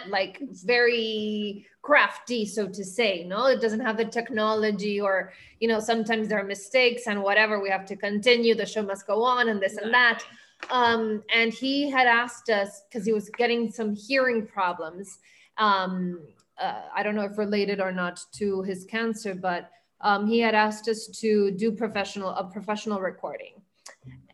like 0.09 0.43
very 0.65 1.65
crafty 1.81 2.45
so 2.45 2.69
to 2.69 2.85
say 2.85 3.25
no? 3.25 3.47
It 3.47 3.63
doesn't 3.63 3.81
have 3.81 3.97
the 3.97 4.05
technology 4.05 5.01
or 5.01 5.33
you 5.59 5.69
know 5.69 5.81
sometimes 5.81 6.29
there 6.29 6.39
are 6.39 6.45
mistakes 6.45 7.07
and 7.07 7.23
whatever 7.23 7.61
we 7.61 7.71
have 7.71 7.87
to 7.87 7.97
continue 7.97 8.55
the 8.55 8.67
show 8.67 8.83
must 8.83 9.07
go 9.07 9.23
on 9.23 9.49
and 9.49 9.63
this 9.63 9.79
and 9.79 9.95
that 9.95 10.23
um, 10.71 11.23
and 11.35 11.53
he 11.53 11.91
had 11.91 12.07
asked 12.07 12.51
us 12.51 12.83
because 12.89 13.07
he 13.07 13.13
was 13.13 13.31
getting 13.31 13.71
some 13.71 13.95
hearing 13.95 14.47
problems. 14.47 15.19
Um, 15.59 16.21
uh, 16.59 16.83
I 16.95 17.03
don't 17.03 17.15
know 17.15 17.25
if 17.25 17.39
related 17.39 17.81
or 17.81 17.93
not 17.93 18.23
to 18.35 18.63
his 18.63 18.85
cancer, 18.85 19.35
but 19.35 19.71
um, 20.01 20.27
he 20.27 20.39
had 20.39 20.55
asked 20.55 20.89
us 20.89 21.07
to 21.21 21.51
do 21.51 21.73
professional 21.73 22.31
a 22.31 22.45
professional 22.45 23.01
recording. 23.01 23.55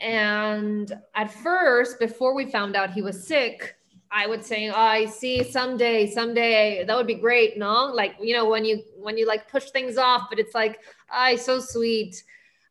And 0.00 0.92
at 1.14 1.32
first, 1.32 1.98
before 1.98 2.34
we 2.34 2.46
found 2.46 2.76
out 2.76 2.90
he 2.90 3.02
was 3.02 3.26
sick, 3.26 3.76
I 4.10 4.26
would 4.26 4.44
say, 4.44 4.68
oh, 4.68 4.74
I 4.74 5.06
see 5.06 5.42
someday, 5.42 6.06
someday 6.06 6.84
that 6.84 6.96
would 6.96 7.06
be 7.06 7.14
great. 7.14 7.58
No, 7.58 7.86
like 7.86 8.14
you 8.20 8.34
know 8.34 8.48
when 8.48 8.64
you 8.64 8.82
when 8.96 9.18
you 9.18 9.26
like 9.26 9.50
push 9.50 9.70
things 9.70 9.96
off, 9.96 10.28
but 10.30 10.38
it's 10.38 10.54
like, 10.54 10.80
I 11.10 11.34
oh, 11.34 11.36
so 11.36 11.60
sweet. 11.60 12.22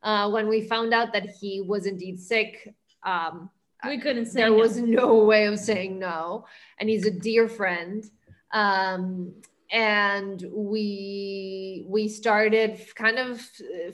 Uh, 0.04 0.30
when 0.30 0.48
we 0.48 0.62
found 0.62 0.94
out 0.94 1.12
that 1.14 1.28
he 1.42 1.62
was 1.62 1.88
indeed 1.88 2.20
sick, 2.20 2.76
um, 3.06 3.50
we 3.86 4.00
couldn't 4.00 4.26
say 4.26 4.42
there 4.42 4.50
no. 4.50 4.58
was 4.58 4.78
no 4.78 5.24
way 5.24 5.46
of 5.46 5.60
saying 5.60 6.00
no. 6.00 6.46
And 6.80 6.90
he's 6.90 7.06
a 7.06 7.12
dear 7.12 7.48
friend. 7.48 8.04
Um, 8.52 9.34
and 9.72 10.46
we 10.52 11.86
we 11.88 12.08
started 12.08 12.80
kind 12.96 13.18
of 13.18 13.42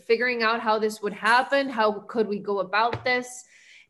figuring 0.06 0.44
out 0.44 0.60
how 0.60 0.78
this 0.78 1.02
would 1.02 1.14
happen 1.14 1.70
how 1.70 1.92
could 2.08 2.28
we 2.28 2.40
go 2.40 2.60
about 2.60 3.06
this 3.06 3.46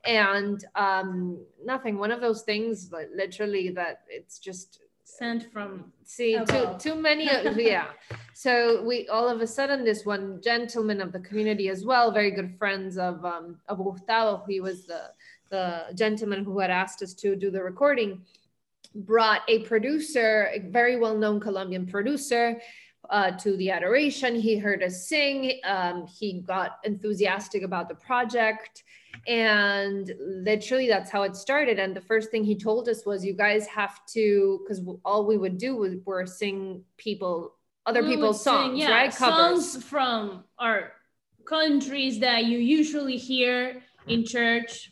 and 0.05 0.63
um, 0.75 1.39
nothing. 1.63 1.97
One 1.97 2.11
of 2.11 2.21
those 2.21 2.41
things, 2.41 2.89
like, 2.91 3.09
literally, 3.15 3.69
that 3.71 4.01
it's 4.09 4.39
just 4.39 4.79
sent 5.17 5.51
from 5.51 5.91
see 6.03 6.37
too 6.47 6.75
too 6.79 6.95
many. 6.95 7.25
yeah. 7.57 7.87
So 8.33 8.83
we 8.83 9.07
all 9.07 9.27
of 9.29 9.41
a 9.41 9.47
sudden, 9.47 9.83
this 9.83 10.05
one 10.05 10.41
gentleman 10.43 11.01
of 11.01 11.11
the 11.11 11.19
community 11.19 11.69
as 11.69 11.85
well, 11.85 12.11
very 12.11 12.31
good 12.31 12.57
friends 12.57 12.97
of 12.97 13.23
um, 13.25 13.57
of 13.67 13.77
Gustavo. 13.83 14.43
He 14.47 14.59
was 14.59 14.85
the 14.85 15.11
the 15.49 15.85
gentleman 15.95 16.43
who 16.43 16.59
had 16.59 16.71
asked 16.71 17.01
us 17.01 17.13
to 17.15 17.35
do 17.35 17.51
the 17.51 17.63
recording. 17.63 18.21
Brought 18.93 19.41
a 19.47 19.59
producer, 19.59 20.49
a 20.53 20.59
very 20.59 20.97
well 20.97 21.17
known 21.17 21.39
Colombian 21.39 21.85
producer, 21.85 22.59
uh, 23.11 23.31
to 23.31 23.55
the 23.57 23.69
adoration. 23.69 24.35
He 24.35 24.57
heard 24.57 24.81
us 24.81 25.07
sing. 25.07 25.59
Um, 25.65 26.07
he 26.07 26.41
got 26.41 26.79
enthusiastic 26.83 27.61
about 27.61 27.89
the 27.89 27.95
project. 27.95 28.83
And 29.27 30.11
literally, 30.19 30.87
that's 30.87 31.11
how 31.11 31.23
it 31.23 31.35
started. 31.35 31.77
And 31.77 31.95
the 31.95 32.01
first 32.01 32.31
thing 32.31 32.43
he 32.43 32.55
told 32.55 32.87
us 32.89 33.05
was, 33.05 33.23
You 33.23 33.33
guys 33.33 33.67
have 33.67 34.03
to, 34.13 34.61
because 34.63 34.81
all 35.05 35.27
we 35.27 35.37
would 35.37 35.57
do 35.57 35.75
was 35.75 35.95
were 36.05 36.25
sing 36.25 36.83
people, 36.97 37.55
other 37.85 38.01
we 38.01 38.15
people's 38.15 38.43
songs, 38.43 38.71
sing, 38.71 38.77
yeah, 38.77 38.91
right? 38.91 39.13
Covers. 39.13 39.71
Songs 39.71 39.83
from 39.83 40.45
our 40.57 40.93
countries 41.45 42.19
that 42.19 42.45
you 42.45 42.57
usually 42.57 43.17
hear 43.17 43.83
in 44.07 44.25
church 44.25 44.91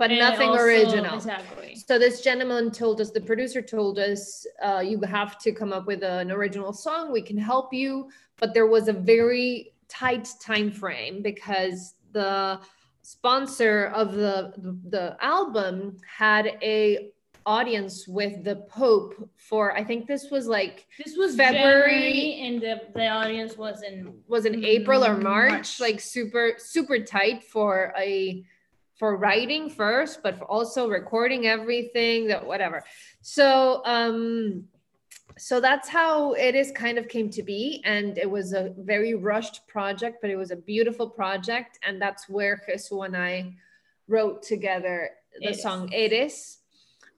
but 0.00 0.10
nothing 0.10 0.48
also, 0.50 0.62
original. 0.62 1.14
Exactly. 1.14 1.69
So 1.90 1.98
this 1.98 2.20
gentleman 2.20 2.70
told 2.70 3.00
us, 3.00 3.10
the 3.10 3.20
producer 3.20 3.60
told 3.60 3.98
us, 3.98 4.46
uh, 4.62 4.78
you 4.78 5.00
have 5.00 5.40
to 5.40 5.50
come 5.50 5.72
up 5.72 5.88
with 5.88 6.04
an 6.04 6.30
original 6.30 6.72
song. 6.72 7.10
We 7.10 7.20
can 7.20 7.36
help 7.36 7.74
you, 7.74 8.10
but 8.36 8.54
there 8.54 8.68
was 8.68 8.86
a 8.86 8.92
very 8.92 9.72
tight 9.88 10.28
time 10.40 10.70
frame 10.70 11.20
because 11.20 11.94
the 12.12 12.60
sponsor 13.02 13.86
of 13.86 14.12
the, 14.12 14.52
the, 14.88 15.16
album 15.20 15.96
had 16.06 16.56
a 16.62 17.10
audience 17.44 18.06
with 18.06 18.44
the 18.44 18.54
Pope 18.68 19.28
for 19.34 19.76
I 19.76 19.82
think 19.82 20.06
this 20.06 20.30
was 20.30 20.46
like 20.46 20.86
this 20.96 21.16
was 21.16 21.34
February 21.34 22.40
and 22.40 22.62
the, 22.62 22.82
the 22.94 23.08
audience 23.08 23.56
was 23.56 23.82
in 23.82 24.14
was 24.28 24.44
in 24.44 24.64
April 24.64 25.04
or 25.04 25.16
March, 25.16 25.50
March, 25.50 25.80
like 25.80 25.98
super 25.98 26.52
super 26.58 27.00
tight 27.00 27.42
for 27.42 27.92
a 27.98 28.44
for 29.00 29.16
writing 29.16 29.70
first, 29.70 30.22
but 30.22 30.36
for 30.38 30.44
also 30.44 30.86
recording 30.86 31.46
everything 31.46 32.28
that 32.28 32.46
whatever. 32.46 32.84
So 33.22 33.82
um 33.86 34.64
so 35.38 35.58
that's 35.58 35.88
how 35.88 36.34
it 36.34 36.54
is 36.54 36.70
kind 36.70 36.98
of 36.98 37.08
came 37.08 37.30
to 37.30 37.42
be. 37.42 37.82
And 37.86 38.18
it 38.18 38.30
was 38.30 38.52
a 38.52 38.74
very 38.76 39.14
rushed 39.14 39.66
project 39.66 40.18
but 40.20 40.28
it 40.30 40.36
was 40.36 40.50
a 40.50 40.56
beautiful 40.72 41.08
project. 41.08 41.78
And 41.82 42.00
that's 42.00 42.28
where 42.28 42.60
Jesu 42.66 43.00
and 43.00 43.16
i 43.16 43.54
wrote 44.06 44.42
together 44.42 45.10
the 45.40 45.50
it 45.50 45.60
song 45.60 45.88
eres 45.92 46.58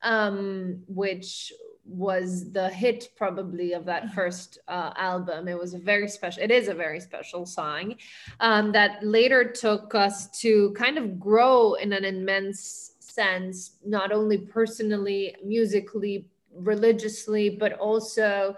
um, 0.02 0.82
which 0.86 1.52
was 1.84 2.52
the 2.52 2.68
hit 2.68 3.08
probably 3.16 3.72
of 3.72 3.84
that 3.84 4.12
first 4.12 4.58
uh, 4.68 4.92
album. 4.96 5.48
It 5.48 5.58
was 5.58 5.74
a 5.74 5.78
very 5.78 6.08
special, 6.08 6.42
it 6.42 6.50
is 6.50 6.68
a 6.68 6.74
very 6.74 7.00
special 7.00 7.44
song 7.44 7.96
um, 8.40 8.72
that 8.72 9.04
later 9.04 9.44
took 9.50 9.94
us 9.94 10.28
to 10.40 10.72
kind 10.72 10.96
of 10.98 11.18
grow 11.18 11.74
in 11.74 11.92
an 11.92 12.04
immense 12.04 12.92
sense, 13.00 13.72
not 13.84 14.12
only 14.12 14.38
personally, 14.38 15.34
musically, 15.44 16.28
religiously, 16.54 17.50
but 17.50 17.72
also 17.74 18.54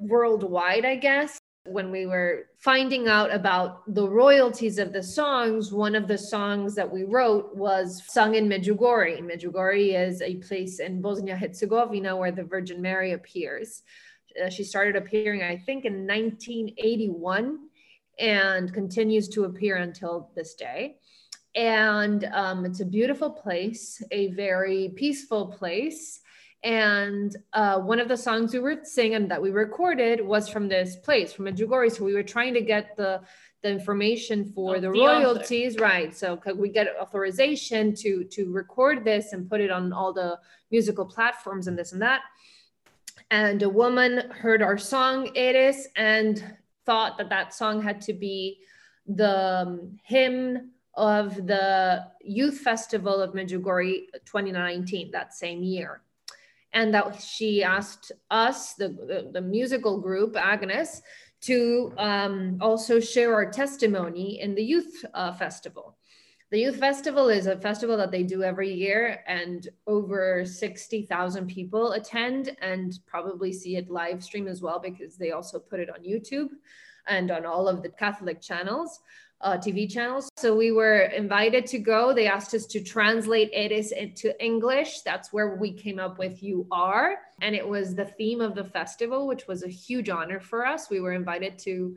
worldwide, 0.00 0.84
I 0.84 0.96
guess 0.96 1.38
when 1.66 1.90
we 1.90 2.04
were 2.04 2.50
finding 2.58 3.08
out 3.08 3.32
about 3.32 3.82
the 3.94 4.06
royalties 4.06 4.78
of 4.78 4.92
the 4.92 5.02
songs, 5.02 5.72
one 5.72 5.94
of 5.94 6.06
the 6.06 6.18
songs 6.18 6.74
that 6.74 6.90
we 6.90 7.04
wrote 7.04 7.56
was 7.56 8.02
sung 8.06 8.34
in 8.34 8.48
Medjugorje. 8.48 9.20
Medjugorje 9.22 10.08
is 10.08 10.20
a 10.20 10.36
place 10.36 10.78
in 10.78 11.00
Bosnia 11.00 11.36
Herzegovina 11.36 12.14
where 12.16 12.32
the 12.32 12.44
Virgin 12.44 12.82
Mary 12.82 13.12
appears. 13.12 13.82
Uh, 14.42 14.50
she 14.50 14.62
started 14.62 14.94
appearing, 14.94 15.42
I 15.42 15.56
think, 15.56 15.86
in 15.86 16.06
1981 16.06 17.58
and 18.18 18.72
continues 18.74 19.28
to 19.30 19.44
appear 19.44 19.76
until 19.76 20.30
this 20.36 20.54
day. 20.54 20.96
And 21.54 22.24
um, 22.34 22.66
it's 22.66 22.80
a 22.80 22.84
beautiful 22.84 23.30
place, 23.30 24.02
a 24.10 24.32
very 24.32 24.92
peaceful 24.96 25.46
place 25.46 26.20
and 26.64 27.36
uh, 27.52 27.78
one 27.78 28.00
of 28.00 28.08
the 28.08 28.16
songs 28.16 28.54
we 28.54 28.58
were 28.58 28.78
singing 28.84 29.28
that 29.28 29.40
we 29.40 29.50
recorded 29.50 30.26
was 30.26 30.48
from 30.48 30.66
this 30.66 30.96
place, 30.96 31.30
from 31.30 31.44
Medjugorje. 31.44 31.98
So 31.98 32.04
we 32.04 32.14
were 32.14 32.22
trying 32.22 32.54
to 32.54 32.62
get 32.62 32.96
the 32.96 33.20
the 33.62 33.70
information 33.70 34.52
for 34.54 34.74
the, 34.74 34.80
the, 34.82 34.90
royalties, 34.90 35.74
author. 35.76 35.84
right? 35.84 36.14
So 36.14 36.36
could 36.36 36.58
we 36.58 36.68
get 36.70 36.88
authorization 37.00 37.94
to 37.96 38.24
to 38.24 38.50
record 38.50 39.04
this 39.04 39.34
and 39.34 39.48
put 39.48 39.60
it 39.60 39.70
on 39.70 39.92
all 39.92 40.12
the 40.14 40.38
musical 40.70 41.04
platforms 41.04 41.66
and 41.66 41.78
this 41.78 41.92
and 41.92 42.00
that? 42.00 42.22
And 43.30 43.62
a 43.62 43.68
woman 43.68 44.30
heard 44.30 44.62
our 44.62 44.78
song 44.78 45.30
"Eres" 45.34 45.88
and 45.96 46.42
thought 46.86 47.18
that 47.18 47.28
that 47.28 47.52
song 47.52 47.82
had 47.82 48.00
to 48.02 48.14
be 48.14 48.60
the 49.06 49.64
um, 49.66 49.98
hymn 50.02 50.70
of 50.94 51.46
the 51.46 52.06
youth 52.22 52.58
festival 52.60 53.20
of 53.20 53.34
Medjugorje 53.34 54.06
2019 54.24 55.10
that 55.10 55.34
same 55.34 55.62
year 55.62 56.03
and 56.74 56.92
that 56.92 57.22
she 57.22 57.62
asked 57.62 58.12
us, 58.30 58.74
the, 58.74 58.88
the, 58.88 59.30
the 59.32 59.40
musical 59.40 60.00
group, 60.00 60.36
Agnes, 60.36 61.00
to 61.42 61.92
um, 61.98 62.58
also 62.60 62.98
share 62.98 63.32
our 63.32 63.50
testimony 63.50 64.40
in 64.40 64.54
the 64.54 64.62
youth 64.62 65.04
uh, 65.14 65.32
festival. 65.32 65.96
The 66.50 66.58
youth 66.60 66.76
festival 66.76 67.28
is 67.28 67.46
a 67.46 67.56
festival 67.56 67.96
that 67.96 68.10
they 68.10 68.22
do 68.22 68.42
every 68.42 68.72
year, 68.72 69.20
and 69.26 69.68
over 69.86 70.44
60,000 70.44 71.46
people 71.46 71.92
attend 71.92 72.56
and 72.60 72.98
probably 73.06 73.52
see 73.52 73.76
it 73.76 73.90
live 73.90 74.22
stream 74.22 74.48
as 74.48 74.60
well 74.60 74.80
because 74.80 75.16
they 75.16 75.30
also 75.30 75.58
put 75.58 75.80
it 75.80 75.90
on 75.90 76.04
YouTube 76.04 76.48
and 77.06 77.30
on 77.30 77.46
all 77.46 77.68
of 77.68 77.82
the 77.82 77.88
Catholic 77.88 78.40
channels 78.40 79.00
uh, 79.44 79.58
TV 79.58 79.88
channels. 79.88 80.30
So 80.36 80.56
we 80.56 80.72
were 80.72 81.00
invited 81.00 81.66
to 81.66 81.78
go. 81.78 82.14
They 82.14 82.26
asked 82.26 82.54
us 82.54 82.66
to 82.66 82.82
translate 82.82 83.50
Eres 83.52 83.92
into 83.92 84.42
English. 84.42 85.02
That's 85.02 85.32
where 85.32 85.56
we 85.56 85.70
came 85.72 85.98
up 85.98 86.18
with 86.18 86.42
You 86.42 86.66
Are. 86.72 87.18
And 87.42 87.54
it 87.54 87.66
was 87.66 87.94
the 87.94 88.06
theme 88.06 88.40
of 88.40 88.54
the 88.54 88.64
festival, 88.64 89.26
which 89.26 89.46
was 89.46 89.62
a 89.62 89.68
huge 89.68 90.08
honor 90.08 90.40
for 90.40 90.66
us. 90.66 90.88
We 90.88 91.00
were 91.00 91.12
invited 91.12 91.58
to 91.60 91.94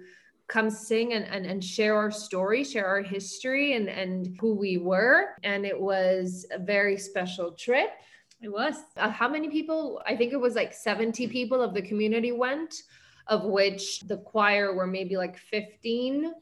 come 0.48 0.70
sing 0.70 1.14
and, 1.14 1.26
and, 1.26 1.46
and 1.46 1.64
share 1.64 1.96
our 1.96 2.12
story, 2.12 2.64
share 2.66 2.86
our 2.86 3.02
history 3.02 3.76
and, 3.76 3.88
and 3.88 4.38
who 4.40 4.54
we 4.54 4.78
were. 4.78 5.36
And 5.44 5.66
it 5.66 5.80
was 5.80 6.46
a 6.52 6.60
very 6.60 6.98
special 6.98 7.54
trip. 7.54 7.92
It 8.42 8.50
was. 8.50 8.76
Uh, 8.98 9.10
how 9.10 9.30
many 9.30 9.50
people? 9.50 10.02
I 10.06 10.18
think 10.18 10.34
it 10.34 10.40
was 10.40 10.56
like 10.56 10.74
70 10.74 11.28
people 11.28 11.62
of 11.62 11.74
the 11.74 11.82
community 11.82 12.34
went, 12.34 12.76
of 13.28 13.46
which 13.46 14.02
the 14.02 14.18
choir 14.18 14.76
were 14.76 14.86
maybe 14.86 15.16
like 15.16 15.38
15 15.38 16.34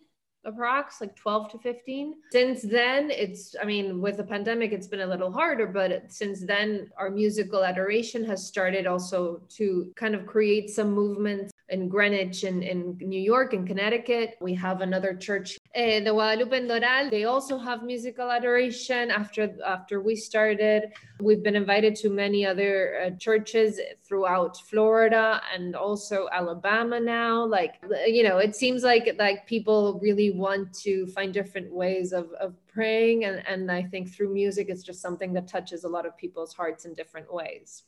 approx 0.46 1.02
like 1.02 1.16
12 1.16 1.52
to 1.52 1.58
15 1.60 2.16
since 2.32 2.62
then 2.62 3.10
it's 3.10 3.56
i 3.62 3.66
mean 3.66 4.00
with 4.02 4.18
the 4.18 4.24
pandemic 4.24 4.72
it's 4.72 4.88
been 4.88 5.02
a 5.02 5.06
little 5.06 5.32
harder 5.32 5.66
but 5.66 6.12
since 6.12 6.46
then 6.46 6.90
our 6.98 7.10
musical 7.10 7.64
adoration 7.64 8.24
has 8.24 8.46
started 8.46 8.86
also 8.86 9.42
to 9.50 9.92
kind 9.96 10.14
of 10.14 10.26
create 10.26 10.70
some 10.70 10.92
movements 10.92 11.52
in 11.70 11.90
Greenwich 11.90 12.44
and 12.44 12.64
in 12.64 12.98
New 13.00 13.20
York 13.20 13.54
and 13.54 13.66
Connecticut. 13.68 14.38
We 14.40 14.54
have 14.56 14.82
another 14.82 15.16
church, 15.16 15.58
uh, 15.76 16.00
the 16.00 16.12
Guadalupe 16.12 16.56
and 16.58 16.70
Doral. 16.70 17.10
They 17.10 17.24
also 17.26 17.58
have 17.58 17.84
musical 17.84 18.32
adoration 18.32 19.10
after 19.10 19.56
after 19.66 20.02
we 20.02 20.16
started. 20.16 20.94
We've 21.20 21.42
been 21.42 21.56
invited 21.56 21.96
to 21.98 22.10
many 22.10 22.46
other 22.46 22.76
uh, 23.02 23.10
churches 23.18 23.80
throughout 24.08 24.58
Florida 24.70 25.42
and 25.54 25.76
also 25.76 26.28
Alabama 26.32 27.00
now. 27.00 27.46
Like 27.46 27.82
you 28.06 28.24
know, 28.24 28.38
it 28.38 28.56
seems 28.56 28.84
like 28.84 29.16
like 29.18 29.48
people 29.48 30.00
really 30.02 30.32
want 30.32 30.74
to 30.82 31.08
find 31.08 31.34
different 31.34 31.74
ways 31.74 32.14
of, 32.14 32.32
of 32.40 32.54
praying 32.68 33.26
and, 33.26 33.42
and 33.48 33.72
I 33.72 33.84
think 33.84 34.14
through 34.14 34.34
music 34.34 34.68
it's 34.70 34.84
just 34.84 35.02
something 35.02 35.34
that 35.34 35.48
touches 35.48 35.84
a 35.84 35.88
lot 35.88 36.06
of 36.06 36.18
people's 36.18 36.54
hearts 36.54 36.86
in 36.86 36.94
different 36.94 37.34
ways. 37.34 37.84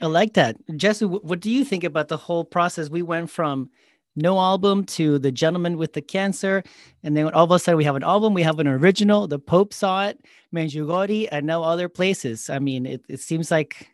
I 0.00 0.06
like 0.06 0.34
that. 0.34 0.56
Jesse, 0.76 1.04
what 1.04 1.40
do 1.40 1.50
you 1.50 1.64
think 1.64 1.84
about 1.84 2.08
the 2.08 2.16
whole 2.16 2.44
process? 2.44 2.88
We 2.88 3.02
went 3.02 3.30
from 3.30 3.70
no 4.16 4.38
album 4.38 4.84
to 4.84 5.18
the 5.18 5.30
gentleman 5.30 5.76
with 5.76 5.92
the 5.92 6.02
cancer. 6.02 6.62
And 7.02 7.16
then 7.16 7.30
all 7.32 7.44
of 7.44 7.50
a 7.50 7.58
sudden 7.58 7.76
we 7.76 7.84
have 7.84 7.96
an 7.96 8.02
album, 8.02 8.34
we 8.34 8.42
have 8.42 8.58
an 8.58 8.66
original, 8.66 9.28
the 9.28 9.38
Pope 9.38 9.72
saw 9.72 10.06
it, 10.06 10.20
Medjugorje, 10.54 11.28
and 11.30 11.46
now 11.46 11.62
other 11.62 11.88
places. 11.88 12.50
I 12.50 12.58
mean, 12.58 12.86
it, 12.86 13.04
it 13.08 13.20
seems 13.20 13.50
like, 13.50 13.90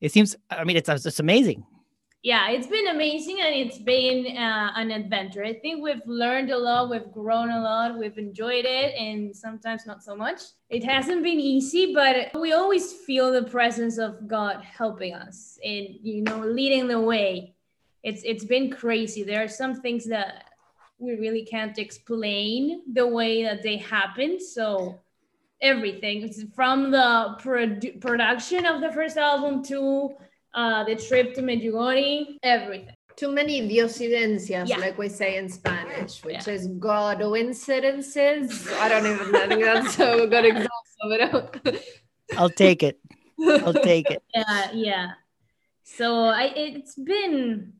it 0.00 0.12
seems, 0.12 0.36
I 0.50 0.64
mean, 0.64 0.76
it's, 0.76 0.88
it's 0.88 1.20
amazing 1.20 1.64
yeah, 2.22 2.50
it's 2.50 2.66
been 2.66 2.88
amazing 2.88 3.40
and 3.40 3.54
it's 3.54 3.78
been 3.78 4.36
uh, 4.36 4.72
an 4.76 4.90
adventure. 4.90 5.42
I 5.42 5.54
think 5.54 5.82
we've 5.82 6.04
learned 6.04 6.50
a 6.50 6.58
lot, 6.58 6.90
we've 6.90 7.10
grown 7.10 7.50
a 7.50 7.60
lot, 7.60 7.98
we've 7.98 8.18
enjoyed 8.18 8.66
it, 8.66 8.94
and 8.94 9.34
sometimes 9.34 9.86
not 9.86 10.02
so 10.02 10.14
much. 10.14 10.42
It 10.68 10.84
hasn't 10.84 11.22
been 11.22 11.40
easy, 11.40 11.94
but 11.94 12.30
we 12.38 12.52
always 12.52 12.92
feel 12.92 13.32
the 13.32 13.44
presence 13.44 13.96
of 13.96 14.28
God 14.28 14.62
helping 14.62 15.14
us 15.14 15.58
and 15.64 15.88
you 16.02 16.22
know 16.22 16.40
leading 16.40 16.88
the 16.88 17.00
way. 17.00 17.54
It's 18.02 18.22
it's 18.22 18.44
been 18.44 18.70
crazy. 18.70 19.22
There 19.22 19.42
are 19.42 19.48
some 19.48 19.80
things 19.80 20.06
that 20.08 20.44
we 20.98 21.12
really 21.14 21.46
can't 21.46 21.78
explain 21.78 22.82
the 22.92 23.06
way 23.06 23.44
that 23.44 23.62
they 23.62 23.78
happen. 23.78 24.38
So 24.38 25.00
everything 25.62 26.30
from 26.54 26.90
the 26.90 27.36
produ- 27.40 27.98
production 28.00 28.66
of 28.66 28.82
the 28.82 28.92
first 28.92 29.16
album 29.16 29.62
to 29.64 30.14
uh, 30.54 30.84
the 30.84 30.96
trip 30.96 31.34
to 31.34 31.42
Medjugorje, 31.42 32.38
everything. 32.42 32.94
Too 33.16 33.32
many 33.32 33.68
diosidencias, 33.68 34.68
Yeah. 34.68 34.76
like 34.78 34.96
we 34.96 35.08
say 35.08 35.36
in 35.36 35.48
Spanish, 35.48 36.24
which 36.24 36.46
Yeah. 36.46 36.54
is 36.54 36.66
God 36.78 37.18
coincidences. 37.20 38.68
I 38.78 38.88
don't 38.88 39.06
even 39.06 39.34
I 39.36 39.46
think 39.48 39.62
that's 39.62 39.98
a 39.98 40.26
good 40.26 40.44
example 40.44 40.70
of 41.02 41.12
it. 41.12 41.82
I'll 42.38 42.50
take 42.50 42.82
it. 42.82 42.98
I'll 43.40 43.74
take 43.74 44.10
it. 44.10 44.22
Yeah, 44.34 44.70
yeah. 44.72 45.06
So 45.84 46.24
I 46.24 46.44
it's 46.56 46.94
been 46.94 47.72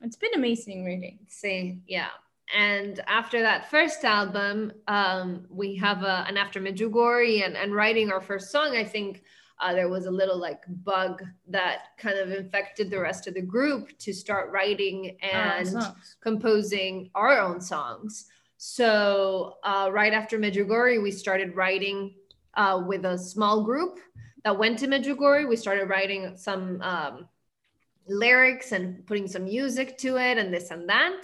it's 0.00 0.16
been 0.16 0.34
amazing 0.34 0.84
really. 0.84 1.18
See, 1.28 1.80
yeah. 1.86 2.08
And 2.56 3.00
after 3.06 3.42
that 3.42 3.70
first 3.70 4.04
album, 4.04 4.72
um, 4.86 5.44
we 5.50 5.76
have 5.76 6.02
a, 6.02 6.24
an 6.28 6.38
after 6.38 6.60
Medjugorje 6.62 7.44
and, 7.44 7.56
and 7.58 7.74
writing 7.74 8.10
our 8.10 8.22
first 8.22 8.50
song. 8.50 8.74
I 8.74 8.84
think 8.84 9.22
uh, 9.60 9.72
there 9.72 9.88
was 9.88 10.06
a 10.06 10.10
little 10.10 10.38
like 10.38 10.62
bug 10.84 11.22
that 11.48 11.96
kind 11.98 12.18
of 12.18 12.30
infected 12.30 12.90
the 12.90 13.00
rest 13.00 13.26
of 13.26 13.34
the 13.34 13.42
group 13.42 13.96
to 13.98 14.12
start 14.12 14.50
writing 14.50 15.16
and 15.20 15.68
songs. 15.68 16.16
composing 16.20 17.10
our 17.14 17.38
own 17.40 17.60
songs. 17.60 18.26
So 18.56 19.56
uh, 19.64 19.90
right 19.92 20.12
after 20.12 20.38
Medjugorje, 20.38 21.02
we 21.02 21.10
started 21.10 21.56
writing 21.56 22.14
uh, 22.54 22.82
with 22.86 23.04
a 23.04 23.18
small 23.18 23.62
group 23.62 23.98
that 24.44 24.56
went 24.56 24.78
to 24.80 24.86
Medjugorje. 24.86 25.48
We 25.48 25.56
started 25.56 25.88
writing 25.88 26.36
some 26.36 26.80
um, 26.82 27.28
lyrics 28.08 28.72
and 28.72 29.06
putting 29.06 29.28
some 29.28 29.44
music 29.44 29.98
to 29.98 30.16
it 30.16 30.38
and 30.38 30.52
this 30.52 30.70
and 30.70 30.88
that. 30.88 31.22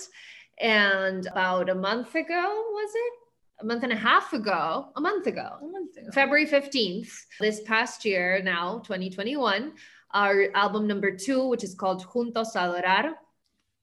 And 0.61 1.27
about 1.27 1.69
a 1.69 1.75
month 1.75 2.15
ago, 2.15 2.65
was 2.71 2.91
it? 2.95 3.24
A 3.61 3.65
month 3.65 3.85
and 3.85 3.93
a 3.93 3.97
half 3.97 4.33
ago, 4.33 4.89
a 4.97 5.01
month 5.01 5.27
ago, 5.27 5.59
A 5.63 5.67
month 5.67 5.97
ago. 5.97 6.09
February 6.13 6.47
15th, 6.47 7.13
this 7.41 7.61
past 7.63 8.05
year, 8.05 8.43
now 8.43 8.81
2021, 8.81 9.73
our 10.13 10.49
album 10.55 10.87
number 10.87 11.11
two, 11.17 11.47
which 11.47 11.63
is 11.63 11.75
called 11.75 12.05
Juntos 12.05 12.57
Adorar, 12.57 13.13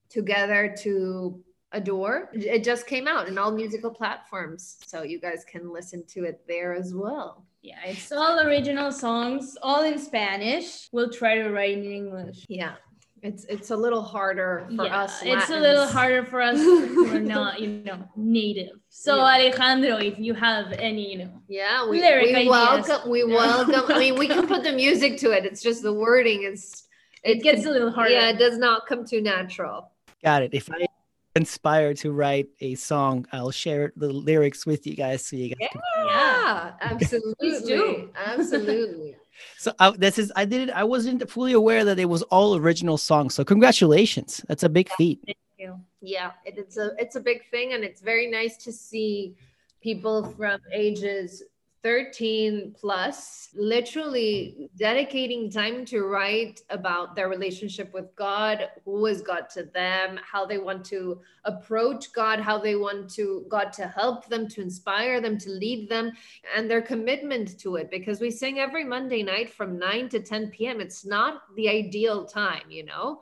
Together 0.09 0.75
to 0.79 1.41
Adore. 1.71 2.29
It 2.33 2.63
just 2.63 2.85
came 2.85 3.07
out 3.07 3.29
in 3.29 3.37
all 3.37 3.51
musical 3.51 3.91
platforms. 3.91 4.77
So 4.85 5.03
you 5.03 5.19
guys 5.19 5.45
can 5.49 5.71
listen 5.71 6.05
to 6.07 6.25
it 6.25 6.41
there 6.47 6.73
as 6.73 6.93
well. 6.93 7.45
Yeah, 7.61 7.79
it's 7.85 8.11
all 8.11 8.39
original 8.39 8.91
songs, 8.91 9.55
all 9.61 9.83
in 9.83 9.99
Spanish. 9.99 10.89
We'll 10.91 11.11
try 11.11 11.35
to 11.35 11.49
write 11.49 11.77
in 11.77 11.85
English. 11.85 12.45
Yeah. 12.49 12.75
It's 13.23 13.45
it's 13.45 13.69
a 13.69 13.75
little 13.77 14.01
harder 14.01 14.65
for 14.75 14.85
yeah, 14.85 15.01
us. 15.03 15.21
it's 15.23 15.49
a 15.51 15.59
little 15.59 15.85
harder 15.85 16.23
for 16.25 16.41
us 16.41 16.57
who 16.57 17.07
are 17.15 17.19
not, 17.37 17.59
you 17.61 17.67
know, 17.85 18.03
native. 18.15 18.77
So 18.89 19.17
Yeah. 19.17 19.21
Alejandro, 19.35 19.97
if 19.97 20.17
you 20.17 20.33
have 20.33 20.71
any, 20.73 21.11
you 21.11 21.17
know, 21.19 21.31
Yeah, 21.47 21.87
we, 21.87 21.99
we 21.99 22.03
ideas. 22.35 22.47
welcome 22.49 23.11
we 23.11 23.19
Yeah. 23.19 23.25
welcome. 23.35 23.95
I 23.95 23.99
mean, 23.99 24.15
we 24.17 24.27
can 24.27 24.47
put 24.47 24.63
the 24.63 24.71
music 24.71 25.17
to 25.19 25.31
it. 25.31 25.45
It's 25.45 25.61
just 25.61 25.83
the 25.83 25.93
wording 25.93 26.43
is 26.43 26.83
it 27.23 27.43
gets 27.43 27.65
a 27.67 27.69
little 27.69 27.91
harder. 27.91 28.11
yeah, 28.13 28.29
it 28.29 28.39
does 28.39 28.57
not 28.57 28.87
come 28.87 29.05
too 29.05 29.21
natural. 29.21 29.91
Got 30.23 30.41
it. 30.41 30.51
If 30.53 30.71
I 30.71 30.87
inspire 31.35 31.93
to 31.95 32.11
write 32.11 32.49
a 32.59 32.75
song, 32.75 33.25
I'll 33.31 33.51
share 33.51 33.93
the 33.95 34.09
lyrics 34.11 34.65
with 34.65 34.85
you 34.85 34.95
guys 34.95 35.25
so 35.25 35.35
you 35.35 35.55
guys 35.55 35.69
can 35.71 35.81
Yeah, 36.05 36.71
absolutely. 36.81 37.59
do. 37.65 38.09
Absolutely. 38.15 39.15
So 39.57 39.73
uh, 39.79 39.91
this 39.97 40.19
is 40.19 40.31
I 40.35 40.45
didn't 40.45 40.69
I 40.71 40.83
wasn't 40.83 41.27
fully 41.27 41.53
aware 41.53 41.83
that 41.85 41.97
it 41.97 42.05
was 42.05 42.21
all 42.23 42.55
original 42.57 42.95
songs. 42.97 43.33
So 43.33 43.43
congratulations. 43.43 44.43
That's 44.47 44.61
a 44.61 44.69
big 44.69 44.87
feat. 44.97 45.19
Thank 45.25 45.37
you. 45.57 45.79
yeah, 46.01 46.31
it, 46.45 46.59
it's 46.59 46.77
a 46.77 46.91
it's 46.99 47.15
a 47.15 47.19
big 47.19 47.49
thing, 47.49 47.73
and 47.73 47.83
it's 47.83 48.01
very 48.01 48.29
nice 48.29 48.55
to 48.57 48.71
see 48.71 49.35
people 49.81 50.31
from 50.37 50.59
ages 50.71 51.41
13 51.83 52.75
plus 52.79 53.49
literally 53.55 54.69
dedicating 54.77 55.49
time 55.49 55.83
to 55.85 56.03
write 56.03 56.61
about 56.69 57.15
their 57.15 57.27
relationship 57.27 57.93
with 57.93 58.15
God, 58.15 58.69
who 58.85 59.05
is 59.07 59.21
God 59.21 59.49
to 59.53 59.63
them, 59.63 60.19
how 60.23 60.45
they 60.45 60.57
want 60.57 60.85
to 60.85 61.19
approach 61.45 62.13
God, 62.13 62.39
how 62.39 62.57
they 62.59 62.75
want 62.75 63.09
to 63.11 63.45
God 63.49 63.73
to 63.73 63.87
help 63.87 64.27
them, 64.27 64.47
to 64.49 64.61
inspire 64.61 65.19
them, 65.19 65.37
to 65.39 65.49
lead 65.49 65.89
them, 65.89 66.11
and 66.55 66.69
their 66.69 66.81
commitment 66.81 67.59
to 67.59 67.77
it. 67.77 67.89
Because 67.89 68.21
we 68.21 68.29
sing 68.29 68.59
every 68.59 68.83
Monday 68.83 69.23
night 69.23 69.49
from 69.49 69.79
9 69.79 70.09
to 70.09 70.19
10 70.19 70.51
p.m. 70.51 70.79
It's 70.79 71.05
not 71.05 71.43
the 71.55 71.67
ideal 71.67 72.25
time, 72.25 72.69
you 72.69 72.85
know. 72.85 73.21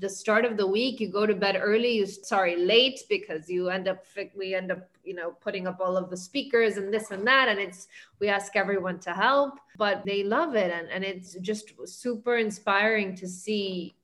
The 0.00 0.08
start 0.08 0.44
of 0.44 0.56
the 0.56 0.66
week, 0.66 1.00
you 1.00 1.08
go 1.08 1.26
to 1.26 1.34
bed 1.34 1.58
early, 1.60 1.92
you 1.92 2.06
sorry, 2.06 2.56
late 2.56 3.00
because 3.08 3.48
you 3.48 3.68
end 3.68 3.88
up 3.88 4.04
we 4.36 4.54
end 4.54 4.72
up, 4.72 4.88
you 5.04 5.14
know, 5.14 5.32
putting 5.40 5.66
up 5.66 5.78
all 5.80 5.96
of 5.96 6.10
the 6.10 6.16
speakers 6.16 6.76
and 6.76 6.92
this 6.92 7.10
and 7.10 7.26
that. 7.26 7.48
And 7.48 7.58
it's 7.58 7.88
we 8.20 8.28
ask 8.28 8.56
everyone 8.56 8.98
to 9.00 9.12
help, 9.12 9.58
but 9.76 10.04
they 10.04 10.22
love 10.22 10.54
it. 10.54 10.70
And, 10.70 10.88
and 10.88 11.04
it's 11.04 11.34
just 11.40 11.72
super 11.86 12.36
inspiring 12.36 13.14
to 13.16 13.28
see 13.28 13.94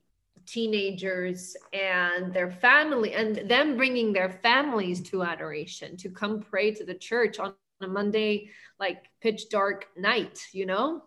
teenagers 0.45 1.55
and 1.73 2.33
their 2.33 2.49
family 2.49 3.13
and 3.13 3.49
them 3.49 3.77
bringing 3.77 4.13
their 4.13 4.39
families 4.41 5.01
to 5.01 5.23
adoration 5.23 5.97
to 5.97 6.09
come 6.09 6.39
pray 6.39 6.71
to 6.71 6.85
the 6.85 6.93
church 6.93 7.37
on 7.37 7.53
a 7.81 7.87
Monday, 7.87 8.49
like 8.79 9.05
pitch 9.21 9.49
dark 9.49 9.87
night, 9.97 10.41
you 10.53 10.65
know? 10.65 11.03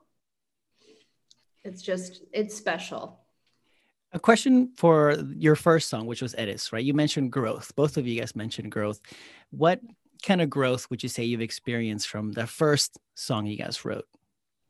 It's 1.65 1.83
just, 1.83 2.23
it's 2.33 2.55
special. 2.55 3.19
A 4.13 4.19
question 4.19 4.73
for 4.77 5.17
your 5.37 5.55
first 5.55 5.89
song, 5.89 6.07
which 6.07 6.23
was 6.23 6.35
Eres, 6.35 6.73
right? 6.73 6.85
You 6.85 6.95
mentioned 6.95 7.31
growth. 7.31 7.73
Both 7.77 7.97
of 7.97 8.07
you 8.07 8.19
guys 8.19 8.35
mentioned 8.35 8.73
growth. 8.73 9.01
What 9.51 9.81
kind 10.21 10.41
of 10.41 10.51
growth 10.51 10.89
would 10.91 11.03
you 11.03 11.09
say 11.09 11.25
you've 11.25 11.41
experienced 11.41 12.09
from 12.09 12.33
the 12.33 12.47
first 12.47 12.99
song 13.15 13.47
you 13.47 13.57
guys 13.57 13.85
wrote? 13.85 14.07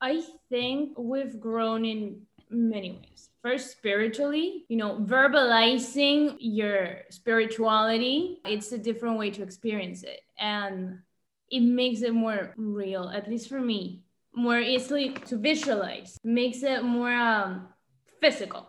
I 0.01 0.23
think 0.49 0.99
we've 0.99 1.39
grown 1.39 1.85
in 1.85 2.23
many 2.49 2.93
ways. 2.93 3.29
First, 3.43 3.71
spiritually, 3.71 4.65
you 4.69 4.77
know, 4.77 4.99
verbalizing 5.01 6.37
your 6.39 7.03
spirituality, 7.11 8.41
it's 8.45 8.73
a 8.73 8.79
different 8.79 9.19
way 9.19 9.31
to 9.31 9.43
experience 9.43 10.03
it. 10.03 10.21
And 10.39 10.99
it 11.51 11.61
makes 11.61 12.03
it 12.03 12.15
more 12.15 12.55
real, 12.57 13.09
at 13.09 13.29
least 13.29 13.49
for 13.49 13.61
me, 13.61 14.03
more 14.35 14.61
easily 14.61 15.11
to 15.27 15.37
visualize, 15.37 16.19
makes 16.23 16.63
it 16.63 16.85
more 16.85 17.13
um, 17.13 17.69
physical. 18.21 18.67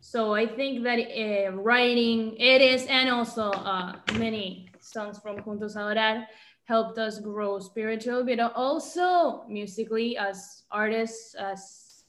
So 0.00 0.34
I 0.34 0.46
think 0.46 0.82
that 0.84 0.98
uh, 0.98 1.52
writing 1.52 2.36
it 2.36 2.60
is, 2.60 2.86
and 2.86 3.10
also 3.10 3.50
uh, 3.50 3.94
many 4.14 4.71
songs 4.82 5.18
from 5.18 5.36
Juntos 5.38 5.76
a 5.76 5.80
Orar 5.94 6.26
helped 6.64 6.98
us 6.98 7.18
grow 7.18 7.58
spiritually, 7.58 8.36
but 8.36 8.52
also 8.54 9.44
musically 9.48 10.16
as 10.16 10.62
artists, 10.70 11.34
as 11.34 12.04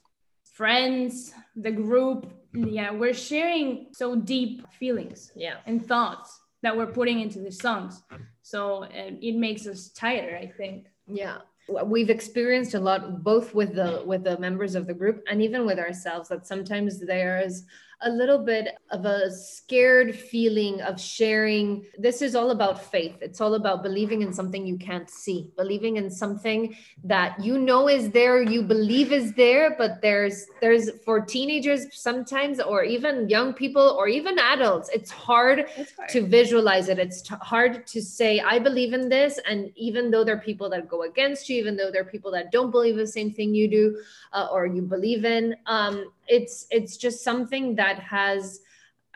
friends, 0.53 1.33
the 1.55 1.71
group. 1.71 2.31
Yeah, 2.53 2.91
we're 2.91 3.15
sharing 3.15 3.88
so 3.93 4.15
deep 4.15 4.67
feelings 4.73 5.31
Yeah. 5.36 5.57
and 5.65 5.83
thoughts 5.86 6.39
that 6.62 6.75
we're 6.77 6.91
putting 6.91 7.19
into 7.19 7.39
the 7.39 7.51
songs. 7.51 8.03
So 8.43 8.83
it 8.91 9.36
makes 9.36 9.65
us 9.67 9.89
tighter, 9.89 10.38
I 10.38 10.47
think. 10.47 10.88
Yeah. 11.07 11.39
We've 11.86 12.09
experienced 12.09 12.73
a 12.75 12.79
lot 12.79 13.23
both 13.23 13.55
with 13.55 13.73
the 13.73 14.03
with 14.05 14.23
the 14.25 14.38
members 14.38 14.75
of 14.75 14.86
the 14.86 14.93
group 14.93 15.23
and 15.29 15.41
even 15.41 15.65
with 15.65 15.79
ourselves 15.79 16.27
that 16.29 16.45
sometimes 16.45 16.99
there's 16.99 17.63
a 18.04 18.10
little 18.10 18.39
bit 18.39 18.68
of 18.92 19.06
a 19.06 19.32
scared 19.32 20.16
feeling 20.16 20.82
of 20.82 21.00
sharing. 21.00 21.86
This 21.98 22.22
is 22.22 22.36
all 22.36 22.52
about 22.52 22.84
faith. 22.92 23.18
It's 23.22 23.42
all 23.42 23.56
about 23.56 23.84
believing 23.84 24.22
in 24.22 24.34
something 24.34 24.66
you 24.66 24.78
can't 24.78 25.10
see, 25.10 25.52
believing 25.58 25.98
in 25.98 26.10
something 26.10 26.76
that 27.04 27.44
you 27.44 27.58
know 27.58 27.88
is 27.88 28.10
there, 28.12 28.42
you 28.42 28.62
believe 28.63 29.12
is 29.12 29.34
there, 29.34 29.76
but 29.78 30.02
there's 30.02 30.46
there's 30.62 30.89
for 31.06 31.22
teenagers 31.22 31.88
sometimes 31.92 32.60
or 32.60 32.84
even 32.84 33.30
young 33.30 33.54
people 33.54 33.96
or 33.98 34.08
even 34.08 34.38
adults, 34.39 34.89
it's 34.94 35.12
hard 35.12 35.66
to 36.10 36.22
visualize 36.26 36.89
it. 36.89 37.00
It's 37.00 37.22
t- 37.22 37.36
hard 37.42 37.86
to 37.88 38.02
say, 38.02 38.39
I 38.39 38.60
believe 38.60 38.94
in 38.94 39.10
this. 39.10 39.39
And 39.50 39.72
even 39.76 40.12
though 40.12 40.24
there 40.24 40.36
are 40.36 40.42
people 40.42 40.70
that 40.70 40.88
go 40.88 41.04
against 41.04 41.50
you, 41.50 41.58
even 41.58 41.76
though 41.76 41.92
there 41.92 42.02
are 42.02 42.12
people 42.16 42.32
that 42.32 42.52
don't 42.52 42.72
believe 42.72 42.96
the 42.96 43.08
same 43.08 43.32
thing 43.34 43.54
you 43.54 43.68
do 43.70 44.02
uh, 44.34 44.48
or 44.52 44.66
you 44.66 44.82
believe 44.82 45.26
in, 45.26 45.56
um, 45.66 46.12
it's 46.28 46.68
it's 46.72 46.96
just 46.96 47.24
something 47.24 47.76
that 47.76 47.92
has, 47.99 48.60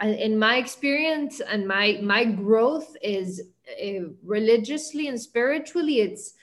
uh, 0.02 0.08
in 0.08 0.38
my 0.38 0.58
experience 0.58 1.40
and 1.40 1.68
my 1.68 2.00
my 2.02 2.24
growth 2.24 2.96
is 3.02 3.42
uh, 3.82 4.10
religiously 4.24 5.08
and 5.08 5.20
spiritually, 5.20 6.00
it's 6.02 6.34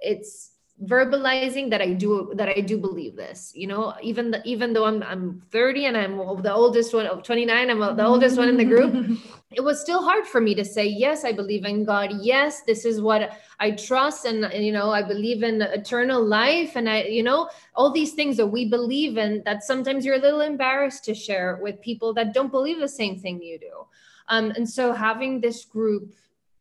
it's 0.00 0.53
verbalizing 0.86 1.70
that 1.70 1.80
I 1.80 1.92
do 1.92 2.32
that 2.34 2.48
I 2.48 2.60
do 2.60 2.78
believe 2.78 3.16
this. 3.16 3.52
You 3.54 3.66
know, 3.66 3.94
even 4.02 4.30
the, 4.30 4.42
even 4.44 4.72
though 4.72 4.84
I'm 4.84 5.02
I'm 5.02 5.42
30 5.50 5.86
and 5.86 5.96
I'm 5.96 6.16
the 6.42 6.52
oldest 6.52 6.94
one 6.94 7.06
of 7.06 7.22
29, 7.22 7.70
I'm 7.70 7.96
the 7.96 8.06
oldest 8.06 8.36
one 8.36 8.48
in 8.48 8.56
the 8.56 8.64
group 8.64 9.18
it 9.54 9.62
was 9.62 9.80
still 9.80 10.02
hard 10.02 10.26
for 10.26 10.40
me 10.40 10.54
to 10.54 10.64
say 10.64 10.86
yes 10.86 11.24
i 11.24 11.32
believe 11.32 11.64
in 11.64 11.84
god 11.84 12.10
yes 12.20 12.62
this 12.62 12.84
is 12.84 13.00
what 13.00 13.38
i 13.60 13.70
trust 13.70 14.24
and, 14.24 14.52
you 14.52 14.72
know 14.72 14.90
i 14.90 15.02
believe 15.02 15.42
in 15.42 15.60
eternal 15.62 16.24
life 16.24 16.76
and 16.76 16.88
i 16.88 17.02
you 17.02 17.22
know 17.22 17.48
all 17.74 17.90
these 17.90 18.12
things 18.12 18.36
that 18.36 18.46
we 18.46 18.68
believe 18.68 19.16
in 19.16 19.42
that 19.44 19.62
sometimes 19.62 20.04
you're 20.04 20.16
a 20.16 20.26
little 20.26 20.40
embarrassed 20.40 21.04
to 21.04 21.14
share 21.14 21.58
with 21.62 21.80
people 21.80 22.12
that 22.12 22.34
don't 22.34 22.50
believe 22.50 22.78
the 22.80 22.88
same 22.88 23.18
thing 23.18 23.40
you 23.40 23.58
do 23.58 23.86
um, 24.28 24.50
and 24.56 24.68
so 24.68 24.92
having 24.92 25.40
this 25.40 25.64
group 25.64 26.14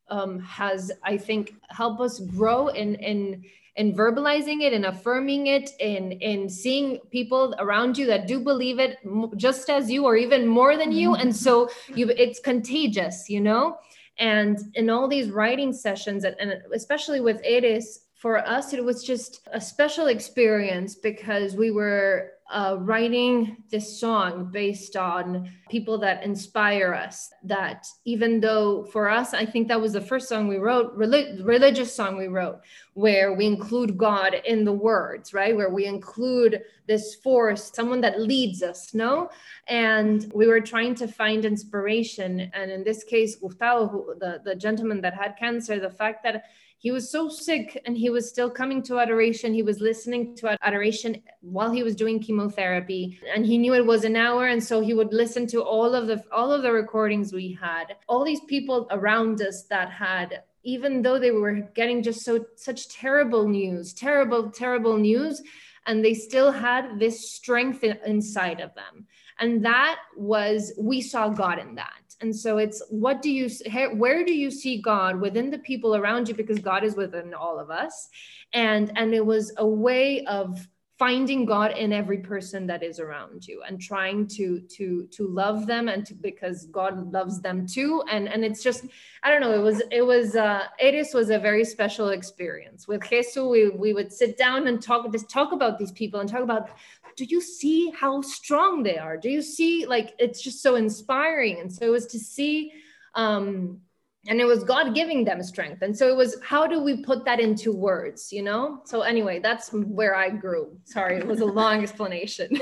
um, 0.09 0.39
has 0.39 0.91
i 1.03 1.17
think 1.17 1.55
helped 1.69 2.01
us 2.01 2.19
grow 2.19 2.67
in 2.67 2.95
in 2.95 3.43
in 3.75 3.93
verbalizing 3.93 4.61
it 4.61 4.73
and 4.73 4.85
affirming 4.85 5.47
it 5.47 5.71
and 5.79 6.13
in 6.13 6.47
seeing 6.47 6.99
people 7.11 7.55
around 7.59 7.97
you 7.97 8.05
that 8.05 8.27
do 8.27 8.39
believe 8.39 8.79
it 8.79 8.97
just 9.35 9.69
as 9.69 9.89
you 9.89 10.05
or 10.05 10.15
even 10.15 10.45
more 10.45 10.77
than 10.77 10.91
you. 10.91 11.15
And 11.15 11.35
so 11.35 11.69
you 11.87 12.09
it's 12.09 12.39
contagious 12.39 13.29
you 13.29 13.41
know? 13.41 13.77
And 14.19 14.59
in 14.75 14.89
all 14.91 15.07
these 15.07 15.31
writing 15.31 15.73
sessions 15.73 16.23
and, 16.23 16.35
and 16.39 16.61
especially 16.73 17.19
with 17.19 17.41
Eres 17.43 18.01
for 18.13 18.37
us, 18.37 18.73
it 18.73 18.83
was 18.83 19.03
just 19.03 19.41
a 19.51 19.59
special 19.59 20.07
experience 20.07 20.95
because 20.95 21.55
we 21.55 21.71
were 21.71 22.32
uh, 22.51 22.77
writing 22.79 23.57
this 23.69 23.99
song 23.99 24.49
based 24.51 24.95
on 24.95 25.51
people 25.69 25.97
that 25.97 26.23
inspire 26.23 26.93
us. 26.93 27.31
That 27.43 27.87
even 28.05 28.39
though 28.39 28.85
for 28.85 29.09
us, 29.09 29.33
I 29.33 29.45
think 29.45 29.67
that 29.67 29.79
was 29.79 29.93
the 29.93 30.01
first 30.01 30.29
song 30.29 30.47
we 30.47 30.57
wrote, 30.57 30.93
relig- 30.93 31.43
religious 31.43 31.93
song 31.93 32.17
we 32.17 32.27
wrote, 32.27 32.59
where 32.93 33.33
we 33.33 33.45
include 33.45 33.97
God 33.97 34.35
in 34.45 34.65
the 34.65 34.73
words, 34.73 35.33
right? 35.33 35.55
Where 35.55 35.69
we 35.69 35.85
include 35.85 36.61
this 36.85 37.15
force, 37.15 37.71
someone 37.73 38.01
that 38.01 38.19
leads 38.19 38.61
us, 38.61 38.93
no? 38.93 39.29
And 39.67 40.29
we 40.33 40.47
were 40.47 40.61
trying 40.61 40.95
to 40.95 41.07
find 41.07 41.45
inspiration. 41.45 42.51
And 42.53 42.69
in 42.69 42.83
this 42.83 43.03
case, 43.03 43.35
Gustavo, 43.35 44.15
the, 44.19 44.41
the 44.43 44.55
gentleman 44.55 45.01
that 45.01 45.13
had 45.13 45.37
cancer, 45.37 45.79
the 45.79 45.89
fact 45.89 46.23
that 46.23 46.45
he 46.83 46.91
was 46.91 47.09
so 47.09 47.29
sick 47.29 47.81
and 47.85 47.97
he 47.97 48.09
was 48.09 48.27
still 48.27 48.49
coming 48.49 48.83
to 48.83 48.99
adoration. 48.99 49.53
He 49.53 49.63
was 49.63 49.79
listening 49.79 50.35
to 50.35 50.57
adoration 50.61 51.23
while 51.39 51.71
he 51.71 51.81
was 51.81 51.95
doing 51.95 52.19
chemotherapy 52.19 53.17
and 53.33 53.45
he 53.45 53.57
knew 53.57 53.73
it 53.73 53.85
was 53.85 54.03
an 54.03 54.17
hour. 54.17 54.47
And 54.47 54.61
so 54.61 54.81
he 54.81 54.93
would 54.93 55.13
listen 55.13 55.47
to 55.47 55.63
all 55.63 55.95
of 55.95 56.07
the, 56.07 56.21
all 56.29 56.51
of 56.51 56.61
the 56.61 56.73
recordings 56.73 57.31
we 57.31 57.57
had, 57.59 57.95
all 58.09 58.25
these 58.25 58.41
people 58.49 58.85
around 58.91 59.41
us 59.41 59.63
that 59.69 59.91
had, 59.91 60.43
even 60.63 61.01
though 61.01 61.19
they 61.19 61.31
were 61.31 61.61
getting 61.73 62.03
just 62.03 62.25
so, 62.25 62.43
such 62.57 62.89
terrible 62.89 63.47
news, 63.47 63.93
terrible, 63.93 64.51
terrible 64.51 64.97
news, 64.97 65.41
and 65.85 66.03
they 66.03 66.13
still 66.13 66.51
had 66.51 66.99
this 66.99 67.31
strength 67.31 67.85
inside 67.85 68.59
of 68.59 68.75
them. 68.75 69.07
And 69.39 69.63
that 69.63 69.99
was, 70.17 70.73
we 70.77 70.99
saw 70.99 71.29
God 71.29 71.59
in 71.59 71.75
that 71.75 72.02
and 72.23 72.33
so 72.33 72.57
it's 72.57 72.81
what 72.89 73.21
do 73.21 73.29
you 73.29 73.49
where 73.95 74.23
do 74.23 74.33
you 74.33 74.49
see 74.49 74.81
god 74.81 75.19
within 75.19 75.51
the 75.51 75.59
people 75.59 75.95
around 75.95 76.27
you? 76.27 76.33
Because 76.33 76.59
god 76.59 76.83
is 76.83 76.95
within 76.95 77.33
all 77.33 77.59
of 77.59 77.69
us. 77.69 78.09
And 78.53 78.91
and 78.95 79.13
it 79.13 79.25
was 79.25 79.53
a 79.57 79.67
way 79.67 80.23
of 80.25 80.67
finding 80.97 81.43
god 81.43 81.71
in 81.83 81.91
every 81.91 82.19
person 82.19 82.65
that 82.67 82.81
is 82.81 82.99
around 82.99 83.45
you 83.47 83.61
and 83.67 83.81
trying 83.81 84.25
to 84.27 84.61
to 84.75 85.07
to 85.11 85.27
love 85.27 85.67
them 85.67 85.89
and 85.89 86.05
to 86.05 86.13
because 86.13 86.65
god 86.67 87.11
loves 87.11 87.41
them 87.41 87.67
too. 87.67 88.01
And 88.09 88.29
and 88.29 88.45
it's 88.45 88.63
just 88.63 88.85
i 89.23 89.29
don't 89.29 89.41
know 89.41 89.53
it 89.53 89.65
was 89.69 89.81
it 89.91 90.05
was 90.13 90.37
uh 90.37 90.63
Eres 90.79 91.13
was 91.13 91.29
a 91.29 91.39
very 91.39 91.65
special 91.65 92.09
experience. 92.09 92.87
With 92.87 93.03
Jesu 93.09 93.49
we 93.49 93.69
we 93.69 93.93
would 93.93 94.13
sit 94.13 94.37
down 94.37 94.67
and 94.69 94.81
talk 94.81 95.11
just 95.11 95.29
talk 95.29 95.51
about 95.51 95.77
these 95.77 95.91
people 95.91 96.21
and 96.21 96.29
talk 96.29 96.43
about 96.49 96.69
do 97.15 97.25
you 97.25 97.41
see 97.41 97.91
how 97.91 98.21
strong 98.21 98.83
they 98.83 98.97
are? 98.97 99.17
Do 99.17 99.29
you 99.29 99.41
see 99.41 99.85
like 99.85 100.13
it's 100.19 100.41
just 100.41 100.61
so 100.61 100.75
inspiring? 100.75 101.59
And 101.59 101.71
so 101.71 101.85
it 101.85 101.89
was 101.89 102.07
to 102.07 102.19
see 102.19 102.71
um 103.15 103.79
and 104.27 104.39
it 104.39 104.45
was 104.45 104.63
God 104.63 104.95
giving 104.95 105.25
them 105.25 105.43
strength. 105.43 105.81
And 105.81 105.97
so 105.97 106.07
it 106.07 106.15
was 106.15 106.37
how 106.43 106.65
do 106.65 106.81
we 106.81 107.03
put 107.03 107.25
that 107.25 107.39
into 107.39 107.73
words, 107.73 108.31
you 108.31 108.41
know? 108.41 108.81
So 108.85 109.01
anyway, 109.01 109.39
that's 109.39 109.69
where 109.73 110.15
I 110.15 110.29
grew. 110.29 110.77
Sorry, 110.85 111.17
it 111.17 111.27
was 111.27 111.41
a 111.41 111.45
long 111.45 111.81
explanation. 111.83 112.49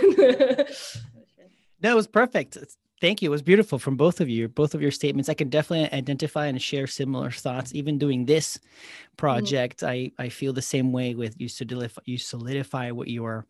no, 1.82 1.92
it 1.92 1.96
was 1.96 2.08
perfect. 2.08 2.58
Thank 3.02 3.22
you. 3.22 3.30
It 3.30 3.32
was 3.32 3.42
beautiful 3.42 3.80
from 3.80 3.98
both 3.98 4.22
of 4.22 4.30
you, 4.30 4.48
both 4.48 4.76
of 4.76 4.82
your 4.82 4.92
statements. 4.92 5.28
I 5.28 5.34
can 5.34 5.50
definitely 5.50 5.92
identify 5.92 6.46
and 6.46 6.62
share 6.62 6.86
similar 6.86 7.32
thoughts. 7.32 7.74
Even 7.74 7.98
doing 7.98 8.26
this 8.26 8.58
mm-hmm. 8.58 9.16
project, 9.18 9.80
mm-hmm. 9.80 10.12
I, 10.22 10.26
I 10.26 10.30
feel 10.30 10.54
the 10.54 10.62
same 10.62 10.92
way 10.92 11.16
with 11.16 11.36
you 11.42 11.50
solidify, 11.50 12.02
you 12.06 12.20
solidify 12.20 12.92
what 12.92 13.08
you 13.08 13.26
are 13.26 13.48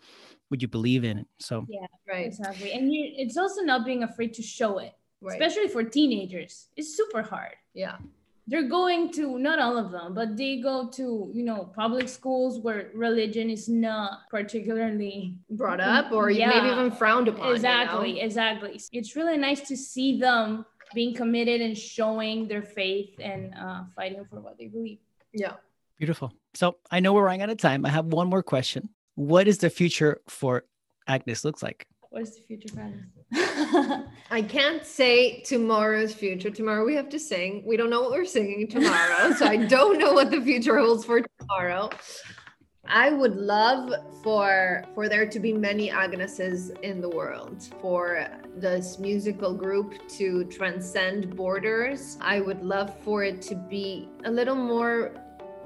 would 0.49 0.61
you 0.61 0.67
believe 0.67 1.05
in 1.05 1.25
so 1.39 1.65
yeah 1.69 1.87
right 2.07 2.27
exactly 2.27 2.73
and 2.73 2.93
you, 2.93 3.09
it's 3.15 3.37
also 3.37 3.61
not 3.61 3.85
being 3.85 4.03
afraid 4.03 4.33
to 4.33 4.43
show 4.43 4.79
it 4.79 4.93
right. 5.21 5.41
especially 5.41 5.69
for 5.69 5.81
teenagers 5.81 6.67
it's 6.75 6.95
super 6.95 7.21
hard 7.21 7.55
yeah 7.73 7.95
they're 8.47 8.67
going 8.67 9.11
to 9.11 9.37
not 9.37 9.59
all 9.59 9.77
of 9.77 9.91
them 9.91 10.13
but 10.13 10.35
they 10.35 10.59
go 10.59 10.89
to 10.89 11.31
you 11.33 11.43
know 11.43 11.71
public 11.75 12.09
schools 12.09 12.59
where 12.59 12.89
religion 12.93 13.49
is 13.49 13.69
not 13.69 14.21
particularly 14.29 15.35
brought 15.51 15.79
up 15.79 16.11
or 16.11 16.29
yeah, 16.29 16.49
maybe 16.49 16.67
even 16.67 16.91
frowned 16.91 17.27
upon 17.27 17.53
exactly 17.53 18.09
you 18.09 18.15
know? 18.15 18.21
exactly. 18.21 18.81
It's 18.91 19.15
really 19.15 19.37
nice 19.37 19.61
to 19.67 19.77
see 19.77 20.19
them 20.19 20.65
being 20.93 21.13
committed 21.13 21.61
and 21.61 21.77
showing 21.77 22.47
their 22.47 22.61
faith 22.61 23.11
and 23.19 23.53
uh, 23.55 23.83
fighting 23.95 24.25
for 24.29 24.41
what 24.41 24.57
they 24.57 24.67
believe. 24.67 24.99
Yeah. 25.33 25.53
Beautiful. 25.97 26.33
So 26.53 26.77
i 26.89 26.99
know 26.99 27.13
we're 27.13 27.23
running 27.23 27.41
out 27.41 27.49
of 27.49 27.57
time. 27.57 27.85
I 27.85 27.89
have 27.89 28.07
one 28.07 28.27
more 28.27 28.43
question. 28.43 28.89
What 29.15 29.47
is 29.47 29.59
the 29.59 29.69
future 29.69 30.21
for 30.27 30.65
Agnes 31.07 31.45
looks 31.45 31.61
like? 31.63 31.87
What 32.11 32.23
is 32.23 32.35
the 32.35 32.41
future 32.41 32.67
for 32.67 32.81
Agnes? 32.81 34.05
I 34.31 34.41
can't 34.41 34.85
say 34.85 35.39
tomorrow's 35.43 36.13
future. 36.13 36.49
Tomorrow 36.49 36.85
we 36.85 36.93
have 36.93 37.07
to 37.07 37.17
sing. 37.17 37.63
We 37.65 37.77
don't 37.77 37.89
know 37.89 38.01
what 38.01 38.11
we're 38.11 38.25
singing 38.25 38.67
tomorrow, 38.67 39.31
so 39.37 39.45
I 39.45 39.55
don't 39.55 39.97
know 39.97 40.11
what 40.11 40.29
the 40.29 40.41
future 40.41 40.77
holds 40.77 41.05
for 41.05 41.21
tomorrow. 41.39 41.89
I 42.85 43.11
would 43.11 43.37
love 43.37 43.93
for 44.23 44.83
for 44.93 45.07
there 45.07 45.25
to 45.25 45.39
be 45.39 45.53
many 45.53 45.89
Agneses 45.89 46.77
in 46.81 46.99
the 46.99 47.07
world, 47.07 47.69
for 47.79 48.27
this 48.57 48.99
musical 48.99 49.53
group 49.53 49.93
to 50.17 50.43
transcend 50.45 51.33
borders. 51.37 52.17
I 52.19 52.41
would 52.41 52.61
love 52.61 52.93
for 53.05 53.23
it 53.23 53.41
to 53.43 53.55
be 53.55 54.09
a 54.25 54.31
little 54.31 54.55
more 54.55 55.13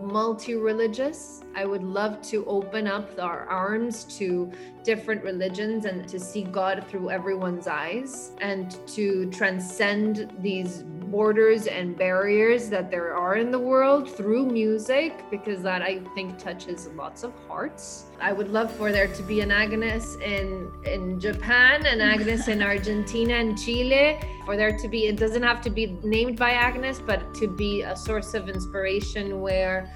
multi-religious. 0.01 1.41
I 1.55 1.65
would 1.65 1.83
love 1.83 2.21
to 2.23 2.45
open 2.45 2.87
up 2.87 3.19
our 3.19 3.45
arms 3.45 4.03
to 4.17 4.51
different 4.83 5.23
religions 5.23 5.85
and 5.85 6.07
to 6.09 6.19
see 6.19 6.43
God 6.43 6.85
through 6.87 7.09
everyone's 7.09 7.67
eyes 7.67 8.31
and 8.39 8.77
to 8.87 9.29
transcend 9.31 10.31
these 10.39 10.83
borders 11.11 11.67
and 11.67 11.97
barriers 11.97 12.69
that 12.69 12.89
there 12.89 13.15
are 13.15 13.35
in 13.35 13.51
the 13.51 13.59
world 13.59 14.09
through 14.09 14.45
music 14.45 15.23
because 15.29 15.61
that 15.61 15.81
I 15.81 15.99
think 16.15 16.37
touches 16.37 16.87
lots 16.95 17.23
of 17.23 17.33
hearts. 17.47 18.05
I 18.19 18.33
would 18.33 18.49
love 18.49 18.71
for 18.71 18.91
there 18.91 19.07
to 19.07 19.23
be 19.23 19.41
an 19.41 19.51
Agnes 19.51 20.15
in 20.15 20.71
in 20.85 21.19
Japan, 21.19 21.85
an 21.85 22.01
Agnes 22.13 22.47
in 22.47 22.61
Argentina 22.61 23.33
and 23.35 23.57
Chile, 23.57 24.19
for 24.45 24.57
there 24.57 24.77
to 24.77 24.87
be 24.87 25.07
it 25.07 25.17
doesn't 25.17 25.43
have 25.43 25.61
to 25.61 25.69
be 25.69 25.97
named 26.03 26.37
by 26.37 26.51
Agnes, 26.51 26.99
but 26.99 27.33
to 27.35 27.47
be 27.47 27.81
a 27.81 27.95
source 27.95 28.33
of 28.33 28.49
inspiration 28.49 29.41
where 29.41 29.93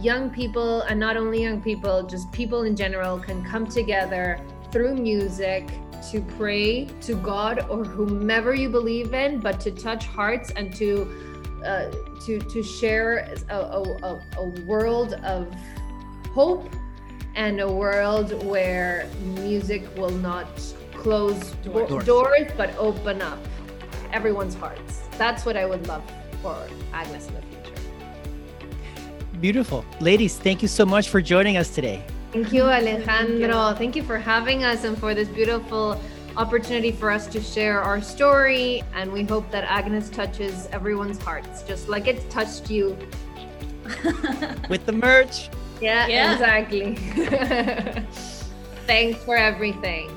young 0.00 0.30
people 0.30 0.82
and 0.82 0.98
not 0.98 1.16
only 1.16 1.42
young 1.42 1.60
people, 1.62 2.02
just 2.02 2.30
people 2.32 2.62
in 2.62 2.74
general 2.74 3.18
can 3.18 3.44
come 3.44 3.66
together 3.66 4.40
through 4.74 4.96
music 4.96 5.68
to 6.10 6.20
pray 6.36 6.86
to 7.00 7.14
God 7.14 7.64
or 7.70 7.84
whomever 7.84 8.52
you 8.52 8.68
believe 8.68 9.14
in, 9.14 9.38
but 9.38 9.60
to 9.60 9.70
touch 9.70 10.04
hearts 10.04 10.50
and 10.50 10.74
to 10.74 11.08
uh, 11.64 11.92
to 12.26 12.40
to 12.40 12.60
share 12.60 13.32
a, 13.50 13.54
a, 13.54 14.20
a 14.36 14.44
world 14.66 15.14
of 15.22 15.46
hope 16.34 16.68
and 17.36 17.60
a 17.60 17.70
world 17.70 18.44
where 18.44 19.08
music 19.36 19.82
will 19.96 20.10
not 20.10 20.48
close 20.92 21.52
doors. 21.62 22.04
doors 22.04 22.50
but 22.56 22.76
open 22.76 23.22
up 23.22 23.38
everyone's 24.12 24.56
hearts. 24.56 25.02
That's 25.18 25.46
what 25.46 25.56
I 25.56 25.66
would 25.66 25.86
love 25.86 26.02
for 26.42 26.56
Agnes 26.92 27.28
in 27.28 27.34
the 27.34 27.42
future. 27.42 27.80
Beautiful. 29.40 29.84
Ladies, 30.00 30.36
thank 30.36 30.62
you 30.62 30.68
so 30.68 30.84
much 30.84 31.08
for 31.10 31.22
joining 31.22 31.56
us 31.56 31.72
today. 31.72 32.04
Thank 32.34 32.52
you, 32.52 32.64
Alejandro. 32.64 33.06
Thank 33.06 33.38
you. 33.38 33.74
Thank 33.78 33.96
you 33.96 34.02
for 34.02 34.18
having 34.18 34.64
us 34.64 34.82
and 34.82 34.98
for 34.98 35.14
this 35.14 35.28
beautiful 35.28 36.00
opportunity 36.36 36.90
for 36.90 37.12
us 37.12 37.28
to 37.28 37.40
share 37.40 37.80
our 37.80 38.02
story. 38.02 38.82
And 38.92 39.12
we 39.12 39.22
hope 39.22 39.48
that 39.52 39.62
Agnes 39.62 40.10
touches 40.10 40.66
everyone's 40.72 41.22
hearts, 41.22 41.62
just 41.62 41.88
like 41.88 42.08
it 42.08 42.28
touched 42.30 42.72
you. 42.72 42.98
With 44.68 44.84
the 44.84 44.92
merch. 44.92 45.48
Yeah, 45.80 46.08
yeah. 46.08 46.32
exactly. 46.32 46.96
Thanks 48.88 49.22
for 49.22 49.36
everything. 49.36 50.10